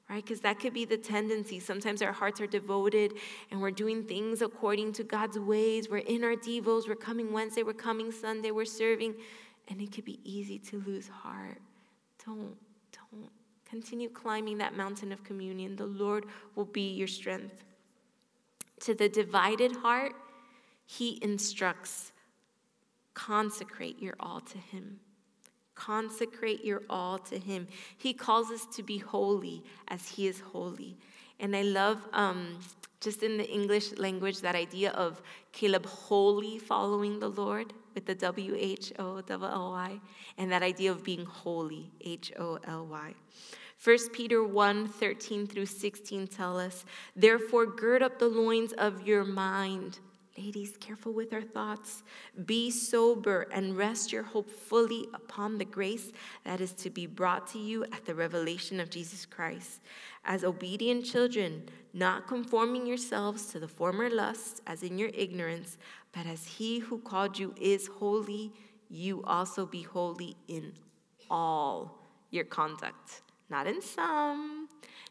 right? 0.09 0.23
Because 0.23 0.39
that 0.41 0.59
could 0.59 0.73
be 0.73 0.85
the 0.85 0.97
tendency. 0.97 1.59
Sometimes 1.59 2.01
our 2.01 2.11
hearts 2.11 2.39
are 2.39 2.47
devoted 2.47 3.13
and 3.51 3.61
we're 3.61 3.71
doing 3.71 4.03
things 4.03 4.41
according 4.41 4.93
to 4.93 5.03
God's 5.03 5.37
ways. 5.37 5.89
We're 5.89 5.97
in 5.97 6.23
our 6.23 6.35
devos, 6.35 6.87
we're 6.87 6.95
coming 6.95 7.31
Wednesday, 7.33 7.63
we're 7.63 7.73
coming 7.73 8.11
Sunday, 8.11 8.51
we're 8.51 8.65
serving, 8.65 9.15
and 9.67 9.81
it 9.81 9.91
could 9.91 10.05
be 10.05 10.19
easy 10.23 10.59
to 10.59 10.81
lose 10.85 11.07
heart. 11.07 11.59
Don't, 12.25 12.55
don't. 12.91 13.29
Continue 13.65 14.09
climbing 14.09 14.57
that 14.59 14.77
mountain 14.77 15.11
of 15.11 15.23
communion. 15.25 15.75
The 15.75 15.85
Lord 15.85 16.25
will 16.55 16.65
be 16.65 16.93
your 16.93 17.07
strength. 17.07 17.65
To 18.81 18.93
the 18.93 19.09
divided 19.09 19.75
heart, 19.75 20.13
He 20.87 21.19
instructs 21.21 22.11
consecrate 23.13 24.01
your 24.01 24.15
all 24.19 24.39
to 24.39 24.57
Him. 24.57 24.99
Consecrate 25.75 26.63
your 26.63 26.83
all 26.89 27.17
to 27.17 27.37
Him. 27.37 27.67
He 27.97 28.13
calls 28.13 28.49
us 28.51 28.65
to 28.75 28.83
be 28.83 28.97
holy 28.97 29.63
as 29.87 30.07
He 30.07 30.27
is 30.27 30.39
holy. 30.39 30.97
And 31.39 31.55
I 31.55 31.63
love 31.63 32.01
um, 32.13 32.59
just 33.01 33.23
in 33.23 33.37
the 33.37 33.47
English 33.51 33.97
language 33.97 34.41
that 34.41 34.55
idea 34.55 34.91
of 34.91 35.21
Caleb 35.51 35.85
wholly 35.85 36.57
following 36.57 37.19
the 37.19 37.29
Lord 37.29 37.73
with 37.93 38.05
the 38.05 38.15
W 38.15 38.55
H 38.57 38.93
O 38.99 39.21
L 39.27 39.71
Y, 39.71 39.99
and 40.37 40.51
that 40.51 40.63
idea 40.63 40.91
of 40.91 41.03
being 41.03 41.25
holy, 41.25 41.91
H 42.01 42.31
O 42.39 42.59
L 42.65 42.85
Y. 42.85 43.13
1 43.83 43.97
Peter 44.13 44.43
1 44.43 44.87
13 44.87 45.47
through 45.47 45.65
16 45.65 46.27
tell 46.27 46.59
us, 46.59 46.85
Therefore, 47.15 47.65
gird 47.65 48.01
up 48.01 48.19
the 48.19 48.27
loins 48.27 48.73
of 48.73 49.07
your 49.07 49.23
mind 49.23 49.99
Ladies, 50.37 50.77
careful 50.79 51.13
with 51.13 51.33
our 51.33 51.41
thoughts. 51.41 52.03
Be 52.45 52.69
sober 52.69 53.47
and 53.51 53.75
rest 53.75 54.11
your 54.11 54.21
hope 54.21 54.51
fully 54.51 55.07
upon 55.15 55.57
the 55.57 55.65
grace 55.65 56.11
that 56.43 56.61
is 56.61 56.73
to 56.73 56.91
be 56.91 57.07
brought 57.07 57.47
to 57.47 57.57
you 57.59 57.83
at 57.85 58.05
the 58.05 58.13
revelation 58.13 58.79
of 58.79 58.91
Jesus 58.91 59.25
Christ. 59.25 59.81
As 60.25 60.43
obedient 60.43 61.05
children, 61.05 61.63
not 61.91 62.27
conforming 62.27 62.85
yourselves 62.85 63.47
to 63.47 63.59
the 63.59 63.67
former 63.67 64.11
lusts 64.11 64.61
as 64.67 64.83
in 64.83 64.99
your 64.99 65.09
ignorance, 65.15 65.79
but 66.13 66.27
as 66.27 66.45
he 66.45 66.79
who 66.79 66.99
called 66.99 67.39
you 67.39 67.55
is 67.59 67.87
holy, 67.87 68.53
you 68.89 69.23
also 69.23 69.65
be 69.65 69.81
holy 69.81 70.37
in 70.47 70.71
all 71.31 71.97
your 72.29 72.45
conduct, 72.45 73.21
not 73.49 73.65
in 73.65 73.81
some 73.81 74.56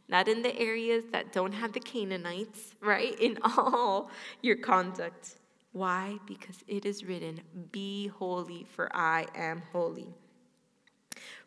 not 0.08 0.28
in 0.28 0.42
the 0.42 0.56
areas 0.58 1.04
that 1.12 1.32
don't 1.32 1.52
have 1.52 1.72
the 1.72 1.80
Canaanites, 1.80 2.74
right? 2.80 3.18
In 3.20 3.38
all 3.42 4.10
your 4.42 4.56
conduct. 4.56 5.36
Why? 5.72 6.18
Because 6.26 6.62
it 6.68 6.86
is 6.86 7.04
written, 7.04 7.40
Be 7.70 8.06
holy, 8.06 8.66
for 8.74 8.94
I 8.94 9.26
am 9.34 9.62
holy. 9.72 10.08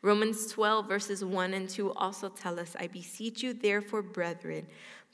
Romans 0.01 0.51
12, 0.51 0.87
verses 0.87 1.25
1 1.25 1.53
and 1.53 1.69
2 1.69 1.93
also 1.93 2.29
tell 2.29 2.59
us, 2.59 2.75
I 2.79 2.87
beseech 2.87 3.43
you, 3.43 3.53
therefore, 3.53 4.01
brethren, 4.01 4.67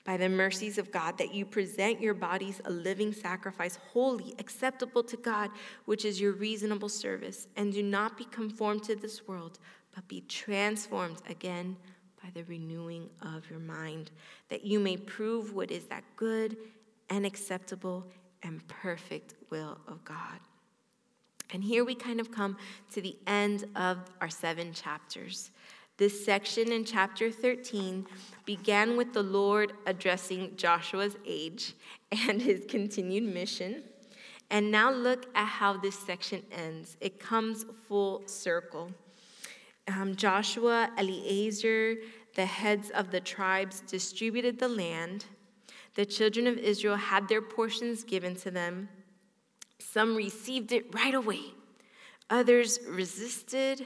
by 0.05 0.17
the 0.17 0.29
mercies 0.29 0.77
of 0.77 0.91
God, 0.91 1.17
that 1.17 1.33
you 1.33 1.45
present 1.45 1.99
your 1.99 2.13
bodies 2.13 2.61
a 2.65 2.69
living 2.69 3.11
sacrifice, 3.11 3.79
holy, 3.91 4.35
acceptable 4.37 5.03
to 5.03 5.17
God, 5.17 5.49
which 5.85 6.05
is 6.05 6.21
your 6.21 6.33
reasonable 6.33 6.89
service. 6.89 7.47
And 7.55 7.73
do 7.73 7.81
not 7.81 8.17
be 8.17 8.25
conformed 8.25 8.83
to 8.83 8.95
this 8.95 9.27
world, 9.27 9.59
but 9.93 10.07
be 10.07 10.21
transformed 10.21 11.21
again 11.27 11.77
by 12.25 12.31
the 12.33 12.45
renewing 12.45 13.07
of 13.21 13.47
your 13.51 13.59
mind, 13.59 14.09
that 14.49 14.65
you 14.65 14.79
may 14.79 14.97
prove 14.97 15.53
what 15.53 15.69
is 15.69 15.85
that 15.85 16.03
good 16.15 16.57
and 17.09 17.25
acceptable 17.25 18.03
and 18.41 18.67
perfect 18.67 19.35
will 19.51 19.77
of 19.87 20.03
God. 20.03 20.39
And 21.53 21.63
here 21.63 21.85
we 21.85 21.93
kind 21.93 22.19
of 22.19 22.31
come 22.31 22.57
to 22.93 23.01
the 23.01 23.15
end 23.27 23.65
of 23.75 23.99
our 24.21 24.29
seven 24.29 24.73
chapters. 24.73 25.51
This 25.97 26.25
section 26.25 26.71
in 26.71 26.83
chapter 26.83 27.29
13 27.29 28.07
began 28.43 28.97
with 28.97 29.13
the 29.13 29.23
Lord 29.23 29.73
addressing 29.85 30.55
Joshua's 30.55 31.15
age 31.27 31.75
and 32.11 32.41
his 32.41 32.65
continued 32.67 33.31
mission. 33.31 33.83
And 34.49 34.71
now 34.71 34.91
look 34.91 35.27
at 35.35 35.45
how 35.45 35.77
this 35.77 35.97
section 35.97 36.41
ends. 36.51 36.97
It 37.01 37.19
comes 37.19 37.65
full 37.87 38.23
circle 38.27 38.91
um, 39.87 40.15
Joshua, 40.15 40.89
Eleazar, 40.97 41.95
the 42.35 42.45
heads 42.45 42.89
of 42.91 43.11
the 43.11 43.19
tribes 43.19 43.81
distributed 43.81 44.59
the 44.59 44.67
land. 44.67 45.25
The 45.95 46.05
children 46.05 46.47
of 46.47 46.57
Israel 46.57 46.97
had 46.97 47.27
their 47.27 47.41
portions 47.41 48.03
given 48.03 48.35
to 48.37 48.51
them. 48.51 48.89
Some 49.79 50.15
received 50.15 50.71
it 50.71 50.93
right 50.93 51.13
away, 51.13 51.41
others 52.29 52.79
resisted, 52.87 53.85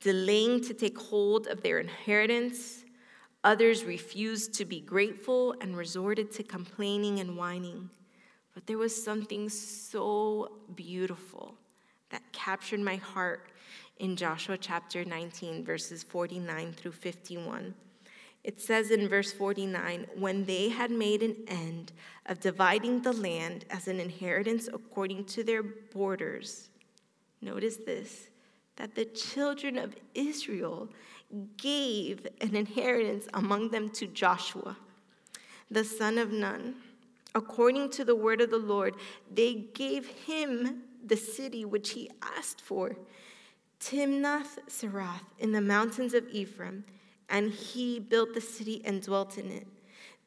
delaying 0.00 0.62
to 0.64 0.74
take 0.74 0.98
hold 0.98 1.46
of 1.46 1.62
their 1.62 1.78
inheritance. 1.78 2.84
Others 3.42 3.84
refused 3.84 4.52
to 4.54 4.64
be 4.64 4.80
grateful 4.80 5.54
and 5.60 5.76
resorted 5.76 6.30
to 6.32 6.42
complaining 6.42 7.20
and 7.20 7.36
whining. 7.36 7.90
But 8.54 8.66
there 8.66 8.78
was 8.78 9.02
something 9.02 9.48
so 9.48 10.58
beautiful 10.74 11.54
that 12.10 12.22
captured 12.32 12.80
my 12.80 12.96
heart 12.96 13.49
in 14.00 14.16
Joshua 14.16 14.58
chapter 14.58 15.04
19, 15.04 15.64
verses 15.64 16.02
49 16.02 16.72
through 16.72 16.92
51. 16.92 17.74
It 18.42 18.60
says 18.60 18.90
in 18.90 19.08
verse 19.08 19.30
49 19.32 20.06
when 20.16 20.44
they 20.46 20.70
had 20.70 20.90
made 20.90 21.22
an 21.22 21.36
end 21.46 21.92
of 22.26 22.40
dividing 22.40 23.02
the 23.02 23.12
land 23.12 23.66
as 23.70 23.86
an 23.86 24.00
inheritance 24.00 24.68
according 24.72 25.26
to 25.26 25.44
their 25.44 25.62
borders, 25.62 26.70
notice 27.40 27.76
this, 27.76 28.28
that 28.76 28.94
the 28.94 29.04
children 29.04 29.78
of 29.78 29.94
Israel 30.14 30.88
gave 31.58 32.26
an 32.40 32.56
inheritance 32.56 33.28
among 33.34 33.70
them 33.70 33.90
to 33.90 34.06
Joshua, 34.06 34.76
the 35.70 35.84
son 35.84 36.18
of 36.18 36.32
Nun, 36.32 36.74
According 37.34 37.90
to 37.90 38.04
the 38.04 38.16
word 38.16 38.40
of 38.40 38.50
the 38.50 38.58
Lord, 38.58 38.94
they 39.32 39.54
gave 39.74 40.06
him 40.06 40.82
the 41.04 41.16
city 41.16 41.64
which 41.64 41.90
he 41.90 42.10
asked 42.36 42.60
for, 42.60 42.96
Timnath 43.80 44.58
Serath, 44.68 45.24
in 45.38 45.52
the 45.52 45.60
mountains 45.60 46.14
of 46.14 46.28
Ephraim, 46.28 46.84
and 47.28 47.50
he 47.50 47.98
built 47.98 48.34
the 48.34 48.40
city 48.40 48.82
and 48.84 49.02
dwelt 49.02 49.38
in 49.38 49.50
it. 49.50 49.66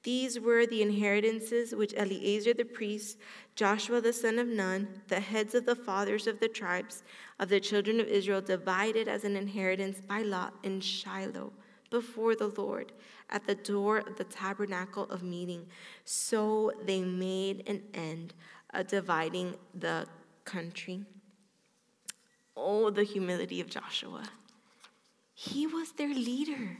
These 0.01 0.39
were 0.39 0.65
the 0.65 0.81
inheritances 0.81 1.73
which 1.73 1.93
Eleazar 1.95 2.53
the 2.53 2.65
priest, 2.65 3.17
Joshua 3.55 4.01
the 4.01 4.11
son 4.11 4.37
of 4.37 4.47
Nun, 4.47 5.01
the 5.07 5.19
heads 5.19 5.55
of 5.55 5.65
the 5.65 5.75
fathers 5.75 6.27
of 6.27 6.39
the 6.39 6.49
tribes 6.49 7.03
of 7.39 7.47
the 7.47 7.59
children 7.59 7.99
of 8.01 8.07
Israel, 8.07 8.41
divided 8.41 9.07
as 9.07 9.23
an 9.23 9.37
inheritance 9.37 10.01
by 10.01 10.23
lot 10.23 10.55
in 10.63 10.81
Shiloh 10.81 11.53
before 11.89 12.35
the 12.35 12.47
Lord 12.47 12.91
at 13.29 13.45
the 13.45 13.55
door 13.55 13.99
of 13.99 14.17
the 14.17 14.23
tabernacle 14.25 15.05
of 15.05 15.23
meeting. 15.23 15.67
So 16.03 16.71
they 16.85 17.01
made 17.01 17.63
an 17.67 17.83
end 17.93 18.33
of 18.71 18.87
dividing 18.87 19.55
the 19.73 20.07
country. 20.43 21.05
Oh, 22.55 22.89
the 22.89 23.03
humility 23.03 23.61
of 23.61 23.69
Joshua. 23.69 24.23
He 25.33 25.65
was 25.65 25.93
their 25.93 26.13
leader. 26.13 26.77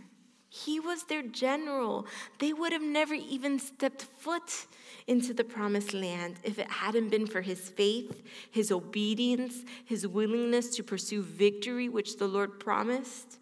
He 0.50 0.80
was 0.80 1.06
their 1.06 1.24
general. 1.24 2.06
They 2.38 2.54
would 2.54 2.74
have 2.74 2.84
never 2.84 3.16
even 3.16 3.58
stepped 3.58 4.04
foot 4.04 4.68
into 5.08 5.34
the 5.34 5.44
promised 5.44 5.94
land 5.94 6.36
if 6.44 6.60
it 6.60 6.70
hadn't 6.70 7.10
been 7.10 7.26
for 7.26 7.42
his 7.42 7.70
faith, 7.70 8.22
his 8.52 8.72
obedience, 8.72 9.64
his 9.84 10.08
willingness 10.08 10.76
to 10.76 10.84
pursue 10.84 11.24
victory, 11.24 11.90
which 11.90 12.18
the 12.18 12.28
Lord 12.28 12.60
promised. 12.60 13.40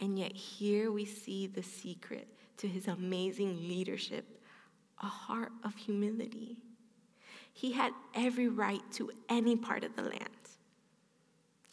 And 0.00 0.18
yet, 0.18 0.32
here 0.32 0.90
we 0.90 1.04
see 1.04 1.46
the 1.46 1.62
secret 1.62 2.26
to 2.56 2.66
his 2.66 2.88
amazing 2.88 3.68
leadership 3.68 4.26
a 5.02 5.06
heart 5.06 5.52
of 5.62 5.74
humility. 5.76 6.56
He 7.52 7.72
had 7.72 7.92
every 8.14 8.48
right 8.48 8.82
to 8.92 9.10
any 9.28 9.54
part 9.54 9.84
of 9.84 9.94
the 9.96 10.02
land, 10.02 10.30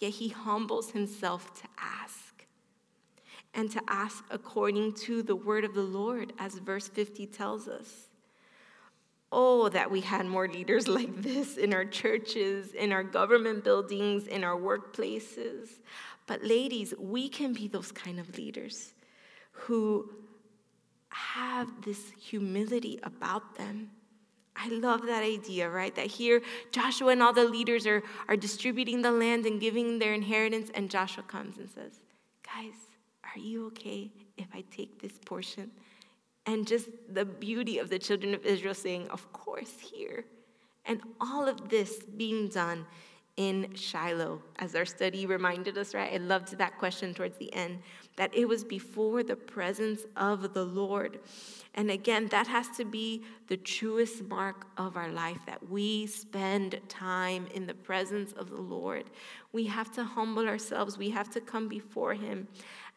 yet 0.01 0.11
he 0.11 0.29
humbles 0.29 0.91
himself 0.91 1.53
to 1.61 1.67
ask 1.77 2.45
and 3.53 3.69
to 3.71 3.81
ask 3.87 4.23
according 4.31 4.93
to 4.93 5.21
the 5.21 5.35
word 5.35 5.63
of 5.63 5.73
the 5.73 5.81
Lord, 5.81 6.33
as 6.39 6.55
verse 6.55 6.87
50 6.87 7.27
tells 7.27 7.67
us. 7.67 8.07
Oh, 9.33 9.69
that 9.69 9.89
we 9.89 10.01
had 10.01 10.25
more 10.25 10.47
leaders 10.47 10.87
like 10.99 11.21
this 11.21 11.57
in 11.57 11.73
our 11.73 11.85
churches, 11.85 12.73
in 12.73 12.91
our 12.91 13.03
government 13.03 13.63
buildings, 13.63 14.27
in 14.27 14.43
our 14.43 14.57
workplaces. 14.57 15.69
But, 16.27 16.43
ladies, 16.43 16.93
we 16.97 17.29
can 17.29 17.53
be 17.53 17.67
those 17.67 17.91
kind 17.91 18.19
of 18.19 18.37
leaders 18.37 18.93
who 19.51 20.09
have 21.09 21.69
this 21.83 22.11
humility 22.11 22.99
about 23.03 23.55
them. 23.55 23.91
I 24.55 24.67
love 24.69 25.05
that 25.07 25.23
idea, 25.23 25.69
right? 25.69 25.95
That 25.95 26.07
here 26.07 26.41
Joshua 26.71 27.09
and 27.09 27.23
all 27.23 27.33
the 27.33 27.45
leaders 27.45 27.87
are, 27.87 28.03
are 28.27 28.35
distributing 28.35 29.01
the 29.01 29.11
land 29.11 29.45
and 29.45 29.59
giving 29.59 29.99
their 29.99 30.13
inheritance, 30.13 30.69
and 30.73 30.89
Joshua 30.89 31.23
comes 31.23 31.57
and 31.57 31.69
says, 31.69 31.99
Guys, 32.43 32.73
are 33.23 33.39
you 33.39 33.67
okay 33.67 34.11
if 34.37 34.47
I 34.53 34.63
take 34.71 35.01
this 35.01 35.13
portion? 35.25 35.71
And 36.45 36.67
just 36.67 36.89
the 37.09 37.23
beauty 37.25 37.77
of 37.77 37.89
the 37.89 37.99
children 37.99 38.33
of 38.33 38.45
Israel 38.45 38.73
saying, 38.73 39.07
Of 39.09 39.31
course, 39.31 39.73
here. 39.79 40.25
And 40.85 41.01
all 41.19 41.47
of 41.47 41.69
this 41.69 41.99
being 42.17 42.49
done 42.49 42.85
in 43.37 43.73
Shiloh, 43.75 44.41
as 44.59 44.75
our 44.75 44.85
study 44.85 45.25
reminded 45.25 45.77
us, 45.77 45.93
right? 45.93 46.13
I 46.13 46.17
loved 46.17 46.57
that 46.57 46.77
question 46.77 47.13
towards 47.13 47.37
the 47.37 47.53
end, 47.53 47.79
that 48.15 48.33
it 48.35 48.47
was 48.47 48.63
before 48.63 49.23
the 49.23 49.35
presence 49.35 50.05
of 50.15 50.53
the 50.53 50.65
Lord. 50.65 51.19
And 51.75 51.89
again, 51.89 52.27
that 52.27 52.47
has 52.47 52.67
to 52.77 52.85
be 52.85 53.23
the 53.47 53.57
truest 53.57 54.23
mark 54.23 54.67
of 54.77 54.97
our 54.97 55.09
life 55.09 55.39
that 55.45 55.69
we 55.69 56.07
spend 56.07 56.79
time 56.89 57.47
in 57.53 57.65
the 57.65 57.73
presence 57.73 58.33
of 58.33 58.49
the 58.49 58.61
Lord. 58.61 59.05
We 59.53 59.65
have 59.67 59.91
to 59.93 60.03
humble 60.03 60.47
ourselves, 60.47 60.97
we 60.97 61.09
have 61.11 61.29
to 61.31 61.41
come 61.41 61.67
before 61.67 62.13
Him 62.13 62.47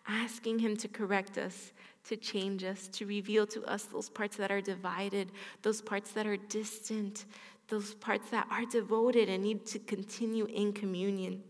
asking 0.07 0.59
Him 0.59 0.77
to 0.77 0.89
correct 0.89 1.39
us, 1.39 1.73
to 2.05 2.17
change 2.17 2.65
us, 2.65 2.89
to 2.89 3.07
reveal 3.07 3.47
to 3.47 3.65
us 3.65 3.85
those 3.85 4.11
parts 4.11 4.37
that 4.37 4.51
are 4.51 4.61
divided, 4.61 5.33
those 5.63 5.81
parts 5.81 6.13
that 6.13 6.27
are 6.27 6.37
distant, 6.37 7.25
those 7.69 7.95
parts 7.95 8.31
that 8.31 8.47
are 8.51 8.67
devoted 8.67 9.29
and 9.29 9.43
need 9.43 9.65
to 9.67 9.79
continue 9.79 10.45
in 10.47 10.73
communion. 10.73 11.43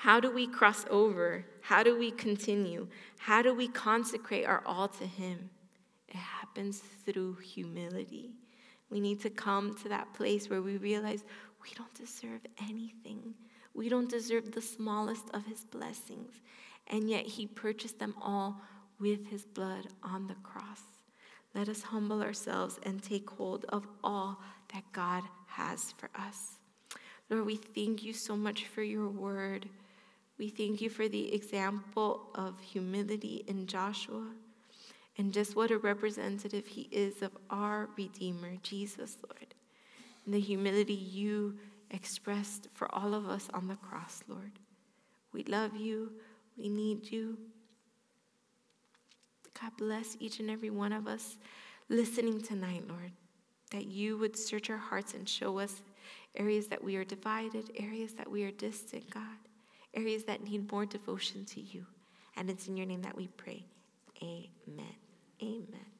How 0.00 0.18
do 0.20 0.30
we 0.30 0.46
cross 0.46 0.84
over? 0.90 1.44
How 1.60 1.82
do 1.82 1.98
we 1.98 2.10
continue? 2.10 2.88
How 3.18 3.42
do 3.42 3.54
we 3.54 3.68
consecrate 3.68 4.46
our 4.46 4.62
all 4.64 4.88
to 4.88 5.06
Him? 5.06 5.50
It 6.08 6.16
happens 6.16 6.82
through 7.04 7.36
humility. 7.36 8.30
We 8.88 9.00
need 9.00 9.20
to 9.20 9.30
come 9.30 9.74
to 9.82 9.88
that 9.88 10.12
place 10.14 10.50
where 10.50 10.62
we 10.62 10.76
realize 10.76 11.24
we 11.62 11.68
don't 11.76 11.94
deserve 11.94 12.40
anything. 12.62 13.34
We 13.74 13.88
don't 13.88 14.10
deserve 14.10 14.52
the 14.52 14.62
smallest 14.62 15.30
of 15.32 15.46
His 15.46 15.64
blessings 15.64 16.40
and 16.90 17.08
yet 17.08 17.26
he 17.26 17.46
purchased 17.46 17.98
them 17.98 18.14
all 18.20 18.60
with 18.98 19.28
his 19.28 19.44
blood 19.44 19.86
on 20.02 20.26
the 20.26 20.34
cross. 20.42 20.82
Let 21.54 21.68
us 21.68 21.82
humble 21.82 22.22
ourselves 22.22 22.78
and 22.82 23.02
take 23.02 23.30
hold 23.30 23.64
of 23.68 23.86
all 24.04 24.40
that 24.74 24.84
God 24.92 25.22
has 25.46 25.94
for 25.96 26.10
us. 26.14 26.58
Lord, 27.28 27.46
we 27.46 27.56
thank 27.56 28.02
you 28.02 28.12
so 28.12 28.36
much 28.36 28.66
for 28.66 28.82
your 28.82 29.08
word. 29.08 29.68
We 30.40 30.48
thank 30.48 30.80
you 30.80 30.88
for 30.88 31.06
the 31.06 31.34
example 31.34 32.30
of 32.34 32.58
humility 32.62 33.44
in 33.46 33.66
Joshua 33.66 34.26
and 35.18 35.34
just 35.34 35.54
what 35.54 35.70
a 35.70 35.76
representative 35.76 36.66
he 36.66 36.88
is 36.90 37.20
of 37.20 37.32
our 37.50 37.90
Redeemer, 37.94 38.56
Jesus, 38.62 39.18
Lord. 39.22 39.54
And 40.24 40.32
the 40.32 40.40
humility 40.40 40.94
you 40.94 41.58
expressed 41.90 42.68
for 42.72 42.88
all 42.94 43.12
of 43.12 43.28
us 43.28 43.50
on 43.52 43.68
the 43.68 43.76
cross, 43.76 44.22
Lord. 44.28 44.52
We 45.34 45.44
love 45.44 45.76
you. 45.76 46.10
We 46.56 46.70
need 46.70 47.12
you. 47.12 47.36
God 49.60 49.72
bless 49.76 50.16
each 50.20 50.40
and 50.40 50.50
every 50.50 50.70
one 50.70 50.94
of 50.94 51.06
us 51.06 51.36
listening 51.90 52.40
tonight, 52.40 52.84
Lord, 52.88 53.12
that 53.72 53.88
you 53.88 54.16
would 54.16 54.38
search 54.38 54.70
our 54.70 54.78
hearts 54.78 55.12
and 55.12 55.28
show 55.28 55.58
us 55.58 55.82
areas 56.34 56.68
that 56.68 56.82
we 56.82 56.96
are 56.96 57.04
divided, 57.04 57.72
areas 57.76 58.14
that 58.14 58.30
we 58.30 58.44
are 58.44 58.50
distant, 58.50 59.10
God, 59.10 59.36
areas 59.94 60.24
that 60.24 60.42
need 60.42 60.70
more 60.70 60.86
devotion 60.86 61.44
to 61.46 61.60
you. 61.60 61.86
And 62.36 62.48
it's 62.50 62.68
in 62.68 62.76
your 62.76 62.86
name 62.86 63.02
that 63.02 63.16
we 63.16 63.28
pray. 63.36 63.64
Amen. 64.22 64.94
Amen. 65.42 65.90